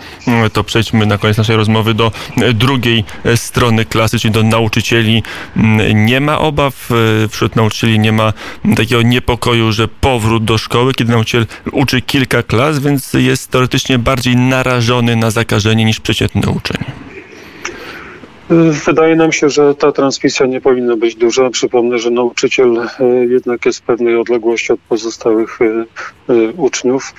To 0.52 0.64
przejdźmy 0.64 1.06
na 1.06 1.18
koniec 1.18 1.38
naszej 1.38 1.56
rozmowy 1.56 1.94
do 1.94 2.12
drugiej 2.54 3.04
strony 3.36 3.57
klasy, 3.88 4.18
czyli 4.18 4.34
do 4.34 4.42
nauczycieli. 4.42 5.22
Mm, 5.56 6.06
nie 6.06 6.20
ma 6.20 6.38
obaw 6.38 6.90
e, 6.90 7.28
wśród 7.28 7.56
nauczycieli, 7.56 7.98
nie 7.98 8.12
ma 8.12 8.32
takiego 8.76 9.02
niepokoju, 9.02 9.72
że 9.72 9.88
powrót 9.88 10.44
do 10.44 10.58
szkoły, 10.58 10.94
kiedy 10.94 11.12
nauczyciel 11.12 11.46
uczy 11.72 12.02
kilka 12.02 12.42
klas, 12.42 12.78
więc 12.78 13.12
jest 13.14 13.50
teoretycznie 13.50 13.98
bardziej 13.98 14.36
narażony 14.36 15.16
na 15.16 15.30
zakażenie 15.30 15.84
niż 15.84 16.00
przeciętny 16.00 16.50
uczeń. 16.50 16.84
Wydaje 18.86 19.16
nam 19.16 19.32
się, 19.32 19.50
że 19.50 19.74
ta 19.74 19.92
transmisja 19.92 20.46
nie 20.46 20.60
powinna 20.60 20.96
być 20.96 21.14
duża. 21.14 21.50
Przypomnę, 21.50 21.98
że 21.98 22.10
nauczyciel 22.10 22.78
e, 22.78 23.04
jednak 23.28 23.66
jest 23.66 23.78
w 23.78 23.82
pewnej 23.82 24.16
odległości 24.16 24.72
od 24.72 24.80
pozostałych 24.80 25.58
e, 25.62 25.64
e, 25.64 26.52
uczniów. 26.56 27.14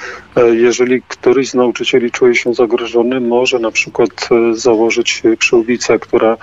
Jeżeli 0.51 1.01
któryś 1.07 1.49
z 1.49 1.53
nauczycieli 1.53 2.11
czuje 2.11 2.35
się 2.35 2.53
zagrożony, 2.53 3.19
może 3.19 3.59
na 3.59 3.71
przykład 3.71 4.29
założyć 4.53 5.23
przyłbicę, 5.39 5.99
która 5.99 6.37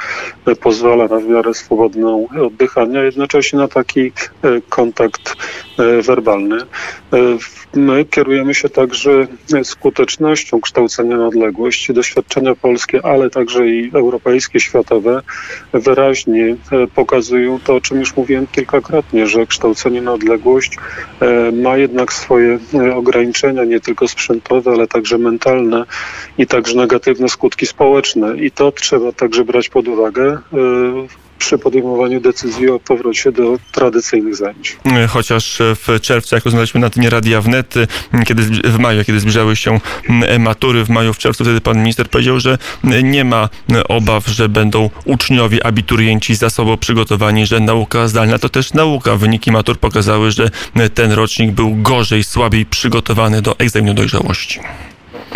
pozwala 0.61 1.09
na 1.09 1.19
w 1.19 1.29
miarę 1.29 1.55
swobodną 1.55 2.29
oddychanie, 2.47 2.99
a 2.99 3.03
jednocześnie 3.03 3.59
na 3.59 3.69
taki 3.69 4.13
kontakt 4.69 5.37
werbalny. 6.03 6.59
My 7.75 8.05
kierujemy 8.05 8.55
się 8.55 8.69
także 8.69 9.27
skutecznością 9.63 10.61
kształcenia 10.61 11.17
na 11.17 11.27
odległość. 11.27 11.93
Doświadczenia 11.93 12.55
polskie, 12.55 13.07
ale 13.07 13.31
także 13.31 13.69
i 13.69 13.91
europejskie, 13.95 14.61
światowe 14.61 14.76
wyraźnie 15.73 16.57
e, 16.73 16.87
pokazują 16.87 17.61
to, 17.65 17.75
o 17.75 17.81
czym 17.81 18.01
już 18.01 18.17
mówiłem 18.17 18.47
kilkakrotnie, 18.47 19.27
że 19.27 19.47
kształcenie 19.47 20.03
na 20.03 20.13
odległość 20.13 20.79
e, 21.21 21.53
ma 21.53 21.77
jednak 21.77 22.13
swoje 22.13 22.59
e, 22.75 22.95
ograniczenia, 22.95 23.65
nie 23.65 23.81
tylko 23.81 24.09
sprzętowe, 24.09 24.71
ale 24.71 24.87
także 24.87 25.19
mentalne 25.19 25.85
i 26.39 26.47
także 26.47 26.77
negatywne 26.77 27.29
skutki 27.29 27.67
społeczne. 27.67 28.37
I 28.37 28.51
to 28.51 28.73
trzeba 28.73 29.13
także 29.13 29.45
brać 29.45 29.69
pod 29.69 29.89
uwagę 29.89 30.39
przy 31.39 31.59
podejmowaniu 31.59 32.21
decyzji 32.21 32.69
o 32.71 32.81
powrocie 32.81 33.33
do 33.33 33.59
tradycyjnych 33.73 34.37
zajęć. 34.37 34.77
Chociaż 35.09 35.59
w 35.61 36.01
czerwcu, 36.01 36.35
jak 36.35 36.45
rozmawialiśmy 36.45 36.81
na 36.81 36.87
antenie 36.87 37.11
Radia 37.11 37.41
Wnet, 37.41 37.75
kiedy 38.27 38.43
w 38.43 38.79
maju, 38.79 39.05
kiedy 39.05 39.21
zbliżały 39.21 39.57
się 39.57 39.81
matury, 40.39 40.85
w 40.85 40.89
maju, 40.89 41.15
w 41.15 41.19
czerwcu, 41.19 41.45
wtedy 41.45 41.61
pan 41.61 41.79
minister 41.79 42.09
powiedział, 42.09 42.41
że 42.41 42.59
nie 43.03 43.25
ma 43.25 43.49
obaw, 43.89 44.27
że 44.27 44.49
będą 44.49 44.91
uczniowie, 45.05 45.67
abiturienci 45.67 46.35
zasobo 46.35 46.77
przygotowani, 46.77 47.47
że 47.47 47.61
nauka 47.61 48.09
zdalna 48.09 48.39
to 48.39 48.49
też 48.49 48.73
nauka. 48.73 49.17
Wyniki 49.17 49.53
matur 49.53 49.79
pokazały, 49.79 50.31
że 50.31 50.51
ten 50.95 51.13
rocznik 51.13 51.51
był 51.51 51.77
gorzej, 51.77 52.25
słabiej 52.25 52.67
przygotowany 52.67 53.43
do 53.43 53.59
egzaminu 53.59 53.95
dojrzałości. 53.95 54.61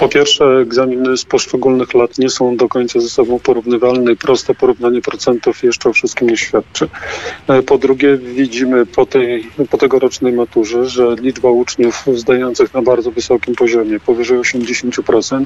Po 0.01 0.09
pierwsze, 0.09 0.45
egzaminy 0.45 1.17
z 1.17 1.25
poszczególnych 1.25 1.95
lat 1.95 2.19
nie 2.19 2.31
są 2.31 2.57
do 2.57 2.69
końca 2.69 3.01
ze 3.01 3.09
sobą 3.09 3.39
porównywalne 3.39 4.13
i 4.13 4.17
proste 4.17 4.55
porównanie 4.55 5.01
procentów 5.01 5.63
jeszcze 5.63 5.89
o 5.89 5.93
wszystkim 5.93 6.29
nie 6.29 6.37
świadczy. 6.37 6.89
E, 7.49 7.63
po 7.63 7.79
drugie, 7.79 8.17
widzimy 8.17 8.87
po, 8.87 9.07
tej, 9.07 9.47
po 9.71 9.79
tegorocznej 9.79 10.33
maturze, 10.33 10.89
że 10.89 11.17
liczba 11.21 11.51
uczniów 11.51 12.05
zdających 12.15 12.75
na 12.75 12.83
bardzo 12.83 13.11
wysokim 13.11 13.55
poziomie, 13.55 14.01
powyżej 14.01 14.39
80%, 14.39 15.45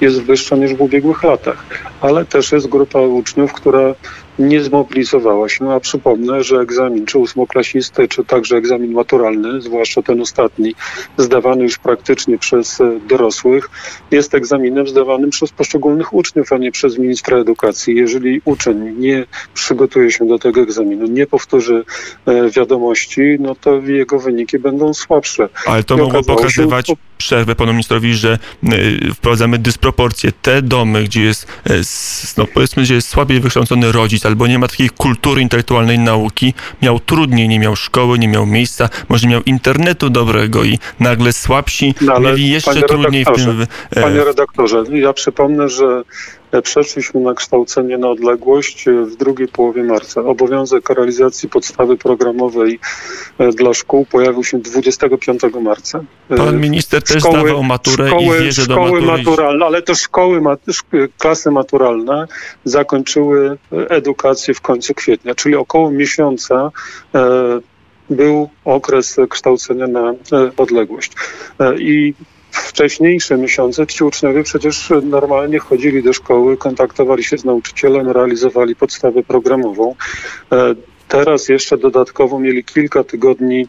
jest 0.00 0.22
wyższa 0.22 0.56
niż 0.56 0.74
w 0.74 0.80
ubiegłych 0.80 1.22
latach. 1.22 1.64
Ale 2.04 2.24
też 2.24 2.52
jest 2.52 2.68
grupa 2.68 3.00
uczniów, 3.00 3.52
która 3.52 3.94
nie 4.38 4.60
zmobilizowała 4.60 5.48
się, 5.48 5.72
a 5.72 5.80
przypomnę, 5.80 6.42
że 6.42 6.56
egzamin 6.56 7.06
czy 7.06 7.18
ósmoklasisty, 7.18 8.08
czy 8.08 8.24
także 8.24 8.56
egzamin 8.56 8.92
maturalny, 8.92 9.60
zwłaszcza 9.60 10.02
ten 10.02 10.20
ostatni, 10.20 10.74
zdawany 11.16 11.62
już 11.62 11.78
praktycznie 11.78 12.38
przez 12.38 12.80
e, 12.80 13.00
dorosłych, 13.08 13.70
jest 14.10 14.34
egzaminem 14.34 14.88
zdawanym 14.88 15.30
przez 15.30 15.50
poszczególnych 15.50 16.14
uczniów, 16.14 16.52
a 16.52 16.58
nie 16.58 16.72
przez 16.72 16.98
ministra 16.98 17.38
edukacji. 17.38 17.96
Jeżeli 17.96 18.40
uczeń 18.44 18.94
nie 18.98 19.24
przygotuje 19.54 20.12
się 20.12 20.26
do 20.26 20.38
tego 20.38 20.60
egzaminu, 20.60 21.06
nie 21.06 21.26
powtórzy 21.26 21.84
e, 22.26 22.50
wiadomości, 22.50 23.36
no 23.40 23.54
to 23.54 23.80
jego 23.80 24.18
wyniki 24.18 24.58
będą 24.58 24.94
słabsze. 24.94 25.48
Ale 25.66 25.84
to 25.84 25.96
mogło 25.96 26.22
pokazywać 26.22 26.86
się... 26.86 26.94
przerwę 27.24 27.54
panu 27.54 27.72
ministrowi, 27.72 28.14
że 28.14 28.38
e, 28.62 29.14
wprowadzamy 29.14 29.58
dysproporcje. 29.58 30.32
Te 30.42 30.62
domy, 30.62 31.04
gdzie 31.04 31.22
jest, 31.22 31.46
no 32.36 32.46
powiedzmy, 32.54 32.82
gdzie 32.82 32.94
jest 32.94 33.08
słabiej 33.08 33.40
wykształcony 33.40 33.92
rodzic, 33.92 34.26
albo 34.26 34.46
nie 34.46 34.58
ma 34.58 34.68
takiej 34.68 34.90
kultury 34.90 35.42
intelektualnej 35.42 35.98
nauki, 35.98 36.54
miał 36.82 37.00
trudniej, 37.00 37.48
nie 37.48 37.58
miał 37.58 37.76
szkoły, 37.76 38.18
nie 38.18 38.28
miał 38.28 38.46
miejsca, 38.46 38.88
może 39.08 39.26
nie 39.26 39.32
miał 39.32 39.42
internetu 39.42 40.10
dobrego 40.10 40.64
i 40.64 40.78
nagle 41.00 41.32
słabsi 41.32 41.94
no, 42.00 42.20
mieli 42.20 42.50
jeszcze 42.50 42.82
trudniej 42.82 43.24
w 43.24 43.32
tym... 43.32 43.66
E, 43.96 44.00
panie 44.02 44.24
redaktorze, 44.24 44.84
ja 44.92 45.12
przypomnę, 45.12 45.68
że 45.68 46.02
E, 46.43 46.43
przeszliśmy 46.62 47.20
na 47.20 47.34
kształcenie 47.34 47.98
na 47.98 48.08
odległość 48.08 48.88
e, 48.88 48.92
w 49.04 49.16
drugiej 49.16 49.48
połowie 49.48 49.82
marca. 49.82 50.20
Obowiązek 50.20 50.90
realizacji 50.90 51.48
podstawy 51.48 51.96
programowej 51.96 52.78
e, 53.38 53.52
dla 53.52 53.74
szkół 53.74 54.06
pojawił 54.06 54.44
się 54.44 54.58
25 54.58 55.40
marca. 55.60 56.00
Pan 56.36 56.60
minister 56.60 57.02
też 57.02 57.22
szkoły, 57.22 57.40
zdawał 57.40 57.62
maturę 57.62 58.08
szkoły, 58.08 58.38
i 58.38 58.44
wie, 58.44 58.52
że 58.52 58.62
szkoły 58.62 59.00
do 59.00 59.06
maturalne, 59.06 59.66
ale 59.66 59.82
też 59.82 60.00
szkoły, 60.00 60.40
klasy 61.18 61.50
maturalne 61.50 62.26
zakończyły 62.64 63.58
edukację 63.70 64.54
w 64.54 64.60
końcu 64.60 64.94
kwietnia, 64.94 65.34
czyli 65.34 65.56
około 65.56 65.90
miesiąca 65.90 66.70
był 68.10 68.48
okres 68.64 69.16
kształcenia 69.30 69.86
na 69.86 70.14
odległość. 70.56 71.12
I 71.78 72.14
wcześniejsze 72.54 73.36
miesiące 73.36 73.86
ci 73.86 74.04
uczniowie 74.04 74.42
przecież 74.42 74.92
normalnie 75.02 75.58
chodzili 75.58 76.02
do 76.02 76.12
szkoły, 76.12 76.56
kontaktowali 76.56 77.24
się 77.24 77.38
z 77.38 77.44
nauczycielem, 77.44 78.10
realizowali 78.10 78.76
podstawę 78.76 79.22
programową. 79.22 79.94
E, 80.52 80.74
teraz 81.08 81.48
jeszcze 81.48 81.78
dodatkowo 81.78 82.38
mieli 82.38 82.64
kilka 82.64 83.04
tygodni 83.04 83.68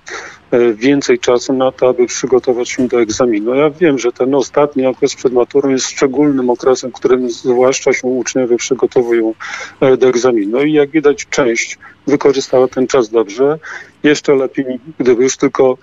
e, 0.52 0.74
więcej 0.74 1.20
czasu 1.20 1.54
na 1.54 1.72
to, 1.72 1.90
aby 1.90 2.06
przygotować 2.06 2.70
się 2.70 2.88
do 2.88 3.02
egzaminu. 3.02 3.56
Ja 3.56 3.70
wiem, 3.70 4.00
że 4.00 4.12
ten 4.12 4.36
ostatni 4.36 4.86
okres 4.86 5.16
przed 5.16 5.34
maturą 5.34 5.70
jest 5.70 5.90
szczególnym 5.90 6.50
okresem, 6.50 6.92
którym 6.92 7.30
zwłaszcza 7.30 7.94
się 7.94 8.08
uczniowie 8.08 8.58
przygotowują 8.58 9.34
e, 9.82 9.98
do 9.98 10.08
egzaminu. 10.08 10.64
I 10.64 10.74
jak 10.74 10.90
widać, 10.90 11.26
część 11.30 11.78
wykorzystała 12.08 12.68
ten 12.68 12.88
czas 12.88 13.10
dobrze. 13.10 13.60
Jeszcze 14.04 14.36
lepiej, 14.36 14.66
gdyby 15.00 15.24
już 15.24 15.38
tylko 15.38 15.78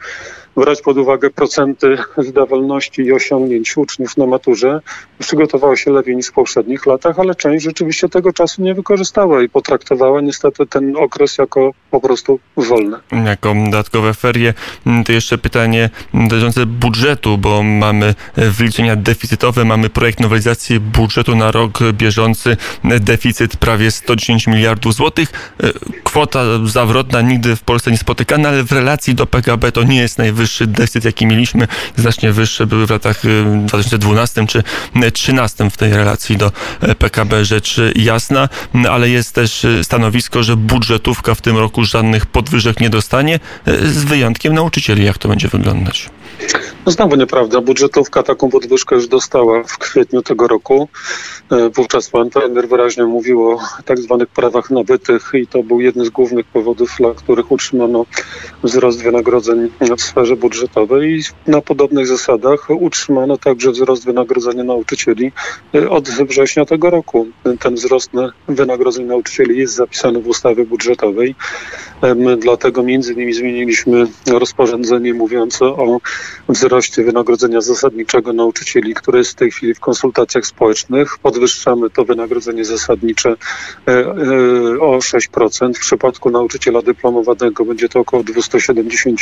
brać 0.56 0.82
pod 0.82 0.98
uwagę 0.98 1.30
procenty 1.30 1.96
zdawalności 2.18 3.02
i 3.02 3.12
osiągnięć 3.12 3.76
uczniów 3.76 4.16
na 4.16 4.26
maturze, 4.26 4.80
przygotowała 5.18 5.76
się 5.76 5.90
lepiej 5.90 6.16
niż 6.16 6.26
w 6.26 6.32
poprzednich 6.32 6.86
latach, 6.86 7.18
ale 7.18 7.34
część 7.34 7.64
rzeczywiście 7.64 8.08
tego 8.08 8.32
czasu 8.32 8.62
nie 8.62 8.74
wykorzystała 8.74 9.42
i 9.42 9.48
potraktowała 9.48 10.20
niestety 10.20 10.66
ten 10.66 10.96
okres 10.96 11.38
jako 11.38 11.70
po 11.90 12.00
prostu 12.00 12.40
wolny. 12.56 12.96
Jako 13.24 13.54
dodatkowe 13.64 14.14
ferie. 14.14 14.54
To 15.06 15.12
jeszcze 15.12 15.38
pytanie 15.38 15.90
dotyczące 16.14 16.66
budżetu, 16.66 17.38
bo 17.38 17.62
mamy 17.62 18.14
wyliczenia 18.36 18.96
deficytowe, 18.96 19.64
mamy 19.64 19.90
projekt 19.90 20.20
nowelizacji 20.20 20.80
budżetu 20.80 21.36
na 21.36 21.50
rok 21.50 21.78
bieżący, 21.92 22.56
deficyt 22.84 23.56
prawie 23.56 23.90
110 23.90 24.46
miliardów 24.46 24.94
złotych. 24.94 25.56
Kwota 26.04 26.40
zawrotna 26.64 27.20
nigdy 27.20 27.56
w 27.56 27.62
Polsce 27.62 27.90
nie 27.90 27.98
spotykana, 27.98 28.48
ale 28.48 28.64
w 28.64 28.72
relacji 28.72 29.14
do 29.14 29.26
PKB 29.26 29.72
to 29.72 29.82
nie 29.82 29.98
jest 29.98 30.18
najwyższy 30.18 30.41
najwyższy 30.42 30.66
deficyt, 30.66 31.04
jaki 31.04 31.26
mieliśmy, 31.26 31.68
znacznie 31.96 32.32
wyższe 32.32 32.66
były 32.66 32.86
w 32.86 32.90
latach 32.90 33.22
2012 33.66 34.42
y, 34.42 34.46
czy 34.46 34.62
2013 34.62 35.70
w 35.70 35.76
tej 35.76 35.92
relacji 35.92 36.36
do 36.36 36.52
e, 36.80 36.94
PKB, 36.94 37.44
rzecz 37.44 37.80
jasna, 37.94 38.48
ale 38.90 39.08
jest 39.08 39.34
też 39.34 39.64
y, 39.64 39.84
stanowisko, 39.84 40.42
że 40.42 40.56
budżetówka 40.56 41.34
w 41.34 41.40
tym 41.40 41.58
roku 41.58 41.84
żadnych 41.84 42.26
podwyżek 42.26 42.80
nie 42.80 42.90
dostanie, 42.90 43.40
z 43.66 44.04
wyjątkiem 44.04 44.54
nauczycieli. 44.54 45.04
Jak 45.04 45.18
to 45.18 45.28
będzie 45.28 45.48
wyglądać? 45.48 46.10
No 46.86 46.92
znowu 46.92 47.16
nieprawda. 47.16 47.60
Budżetówka 47.60 48.22
taką 48.22 48.50
podwyżkę 48.50 48.94
już 48.94 49.08
dostała 49.08 49.62
w 49.64 49.78
kwietniu 49.78 50.22
tego 50.22 50.48
roku. 50.48 50.88
E, 51.50 51.68
wówczas 51.68 52.10
pan 52.10 52.30
premier 52.30 52.68
wyraźnie 52.68 53.04
mówił 53.04 53.50
o 53.50 53.58
tak 53.84 53.98
zwanych 53.98 54.28
prawach 54.28 54.70
nabytych 54.70 55.30
i 55.34 55.46
to 55.46 55.62
był 55.62 55.80
jeden 55.80 56.04
z 56.04 56.08
głównych 56.08 56.46
powodów, 56.46 56.90
dla 56.98 57.14
których 57.14 57.52
utrzymano 57.52 58.06
wzrost 58.62 59.02
wynagrodzeń 59.02 59.70
w 59.98 60.02
sferze 60.02 60.36
budżetowej 60.36 61.18
i 61.18 61.50
na 61.50 61.60
podobnych 61.60 62.06
zasadach 62.06 62.70
utrzymano 62.70 63.38
także 63.38 63.70
wzrost 63.70 64.04
wynagrodzenia 64.04 64.64
nauczycieli 64.64 65.32
e, 65.74 65.90
od 65.90 66.08
września 66.08 66.64
tego 66.64 66.90
roku. 66.90 67.26
Ten 67.60 67.74
wzrost 67.74 68.10
wynagrodzeń 68.48 69.06
nauczycieli 69.06 69.58
jest 69.58 69.74
zapisany 69.74 70.20
w 70.20 70.26
ustawie 70.26 70.64
budżetowej. 70.64 71.34
E, 72.02 72.14
my 72.14 72.36
dlatego 72.36 72.82
między 72.82 73.12
innymi 73.12 73.32
zmieniliśmy 73.32 74.06
rozporządzenie 74.30 75.14
mówiące 75.14 75.64
o 75.64 76.00
wzroście 76.48 77.04
wynagrodzenia 77.04 77.60
zasadniczego 77.60 78.32
nauczycieli, 78.32 78.94
które 78.94 79.18
jest 79.18 79.30
w 79.30 79.34
tej 79.34 79.50
chwili 79.50 79.74
w 79.74 79.80
konsultacjach 79.80 80.46
społecznych. 80.46 81.18
Podwyższamy 81.18 81.90
to 81.90 82.04
wynagrodzenie 82.04 82.64
zasadnicze 82.64 83.30
e, 83.30 83.90
e, 83.90 84.10
o 84.80 84.98
6%. 84.98 85.74
W 85.74 85.80
przypadku 85.80 86.30
nauczyciela 86.30 86.82
dyplomowanego 86.82 87.64
będzie 87.64 87.88
to 87.88 88.00
około 88.00 88.22
270 88.22 89.20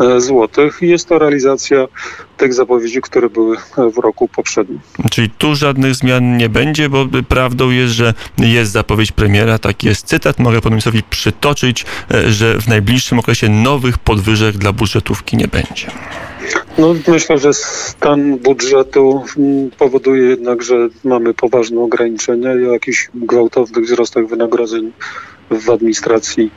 e, 0.00 0.20
zł. 0.20 0.48
Jest 0.80 1.08
to 1.08 1.18
realizacja 1.18 1.86
tych 2.42 2.54
zapowiedzi, 2.54 3.00
które 3.00 3.30
były 3.30 3.56
w 3.76 3.98
roku 3.98 4.28
poprzednim. 4.28 4.80
Czyli 5.10 5.30
tu 5.30 5.54
żadnych 5.54 5.94
zmian 5.94 6.36
nie 6.36 6.48
będzie, 6.48 6.88
bo 6.88 7.06
prawdą 7.28 7.70
jest, 7.70 7.92
że 7.92 8.14
jest 8.38 8.72
zapowiedź 8.72 9.12
premiera, 9.12 9.58
taki 9.58 9.86
jest 9.86 10.06
cytat, 10.06 10.38
mogę 10.38 10.60
panu 10.60 10.70
ministrowi 10.70 11.02
przytoczyć, 11.10 11.86
że 12.28 12.58
w 12.60 12.68
najbliższym 12.68 13.18
okresie 13.18 13.48
nowych 13.48 13.98
podwyżek 13.98 14.56
dla 14.56 14.72
budżetówki 14.72 15.36
nie 15.36 15.48
będzie. 15.48 15.86
No, 16.78 16.94
myślę, 17.08 17.38
że 17.38 17.54
stan 17.54 18.38
budżetu 18.38 19.24
mm, 19.36 19.70
powoduje 19.70 20.22
jednak, 20.22 20.62
że 20.62 20.88
mamy 21.04 21.34
poważne 21.34 21.80
ograniczenia 21.80 22.54
i 22.54 22.64
o 22.66 22.72
jakichś 22.72 23.08
gwałtownych 23.14 23.84
wzrostach 23.84 24.26
wynagrodzeń 24.26 24.92
w 25.50 25.70
administracji 25.70 26.50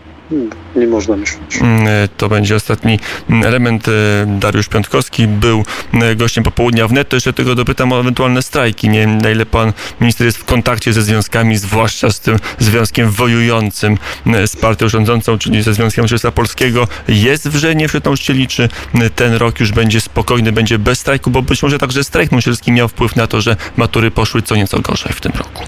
nie 0.75 0.87
można 0.87 1.17
myśleć. 1.17 1.57
Mm, 1.61 1.87
To 2.17 2.29
będzie 2.29 2.55
ostatni 2.55 2.99
mm, 3.29 3.43
element. 3.47 3.87
E, 3.87 3.91
Dariusz 4.39 4.67
Piątkowski 4.67 5.27
był 5.27 5.63
mm, 5.93 6.17
gościem 6.17 6.43
popołudnia 6.43 6.87
wnet. 6.87 7.09
To 7.09 7.15
jeszcze 7.15 7.33
tego 7.33 7.55
dopytam 7.55 7.91
o 7.91 7.99
ewentualne 7.99 8.41
strajki. 8.41 8.89
Nie 8.89 8.99
wiem, 8.99 9.17
na 9.17 9.29
ile 9.31 9.45
pan 9.45 9.73
minister 10.01 10.25
jest 10.25 10.37
w 10.37 10.45
kontakcie 10.45 10.93
ze 10.93 11.01
związkami, 11.01 11.57
zwłaszcza 11.57 12.11
z 12.11 12.19
tym 12.19 12.37
związkiem 12.59 13.11
wojującym 13.11 13.97
z 14.45 14.55
partią 14.55 14.89
rządzącą, 14.89 15.37
czyli 15.37 15.61
ze 15.63 15.73
Związkiem 15.73 16.01
Nauczycielstwa 16.01 16.31
Polskiego. 16.31 16.87
Jest 17.07 17.49
wrzenie 17.49 17.87
wśród 17.87 18.05
nauczycieli, 18.05 18.47
czy 18.47 18.69
ten 19.15 19.33
rok 19.33 19.59
już 19.59 19.71
będzie 19.71 20.01
spokojny, 20.01 20.51
będzie 20.51 20.79
bez 20.79 20.99
strajku? 20.99 21.29
Bo 21.29 21.41
być 21.41 21.63
może 21.63 21.77
także 21.77 22.03
strajk 22.03 22.31
nauczycielski 22.31 22.71
miał 22.71 22.87
wpływ 22.87 23.15
na 23.15 23.27
to, 23.27 23.41
że 23.41 23.55
matury 23.77 24.11
poszły 24.11 24.41
co 24.41 24.55
nieco 24.55 24.79
gorzej 24.79 25.13
w 25.13 25.21
tym 25.21 25.31
roku. 25.37 25.63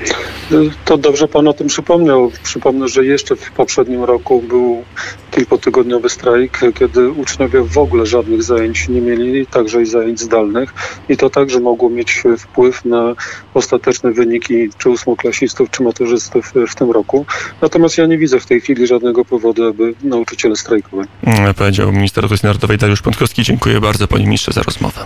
To 0.85 0.97
dobrze 0.97 1.27
pan 1.27 1.47
o 1.47 1.53
tym 1.53 1.67
przypomniał. 1.67 2.31
Przypomnę, 2.43 2.87
że 2.87 3.05
jeszcze 3.05 3.35
w 3.35 3.51
poprzednim 3.51 4.03
roku 4.03 4.43
był 4.47 4.83
kilkutygodniowy 5.31 6.09
strajk, 6.09 6.59
kiedy 6.79 7.09
uczniowie 7.09 7.61
w 7.61 7.77
ogóle 7.77 8.05
żadnych 8.05 8.43
zajęć 8.43 8.89
nie 8.89 9.01
mieli, 9.01 9.45
także 9.45 9.81
i 9.81 9.85
zajęć 9.85 10.19
zdalnych. 10.19 10.73
I 11.09 11.17
to 11.17 11.29
także 11.29 11.59
mogło 11.59 11.89
mieć 11.89 12.23
wpływ 12.37 12.85
na 12.85 13.15
ostateczne 13.53 14.11
wyniki 14.11 14.69
czy 14.77 14.89
ósmoklasistów, 14.89 15.69
czy 15.71 15.83
maturzystów 15.83 16.53
w 16.67 16.75
tym 16.75 16.91
roku. 16.91 17.25
Natomiast 17.61 17.97
ja 17.97 18.05
nie 18.05 18.17
widzę 18.17 18.39
w 18.39 18.45
tej 18.45 18.61
chwili 18.61 18.87
żadnego 18.87 19.25
powodu, 19.25 19.67
aby 19.67 19.93
nauczyciele 20.03 20.55
strajkowali. 20.55 21.09
Mm, 21.23 21.53
Powiedział 21.53 21.91
minister 21.91 22.25
edukacji 22.25 22.47
narodowej 22.47 22.77
Dariusz 22.77 23.01
Piątkowski. 23.01 23.43
Dziękuję 23.43 23.81
bardzo 23.81 24.07
panie 24.07 24.25
ministrze 24.25 24.51
za 24.51 24.61
rozmowę. 24.61 25.05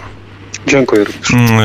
Dziękuję 0.68 1.04
również. 1.04 1.34
Mm, 1.34 1.62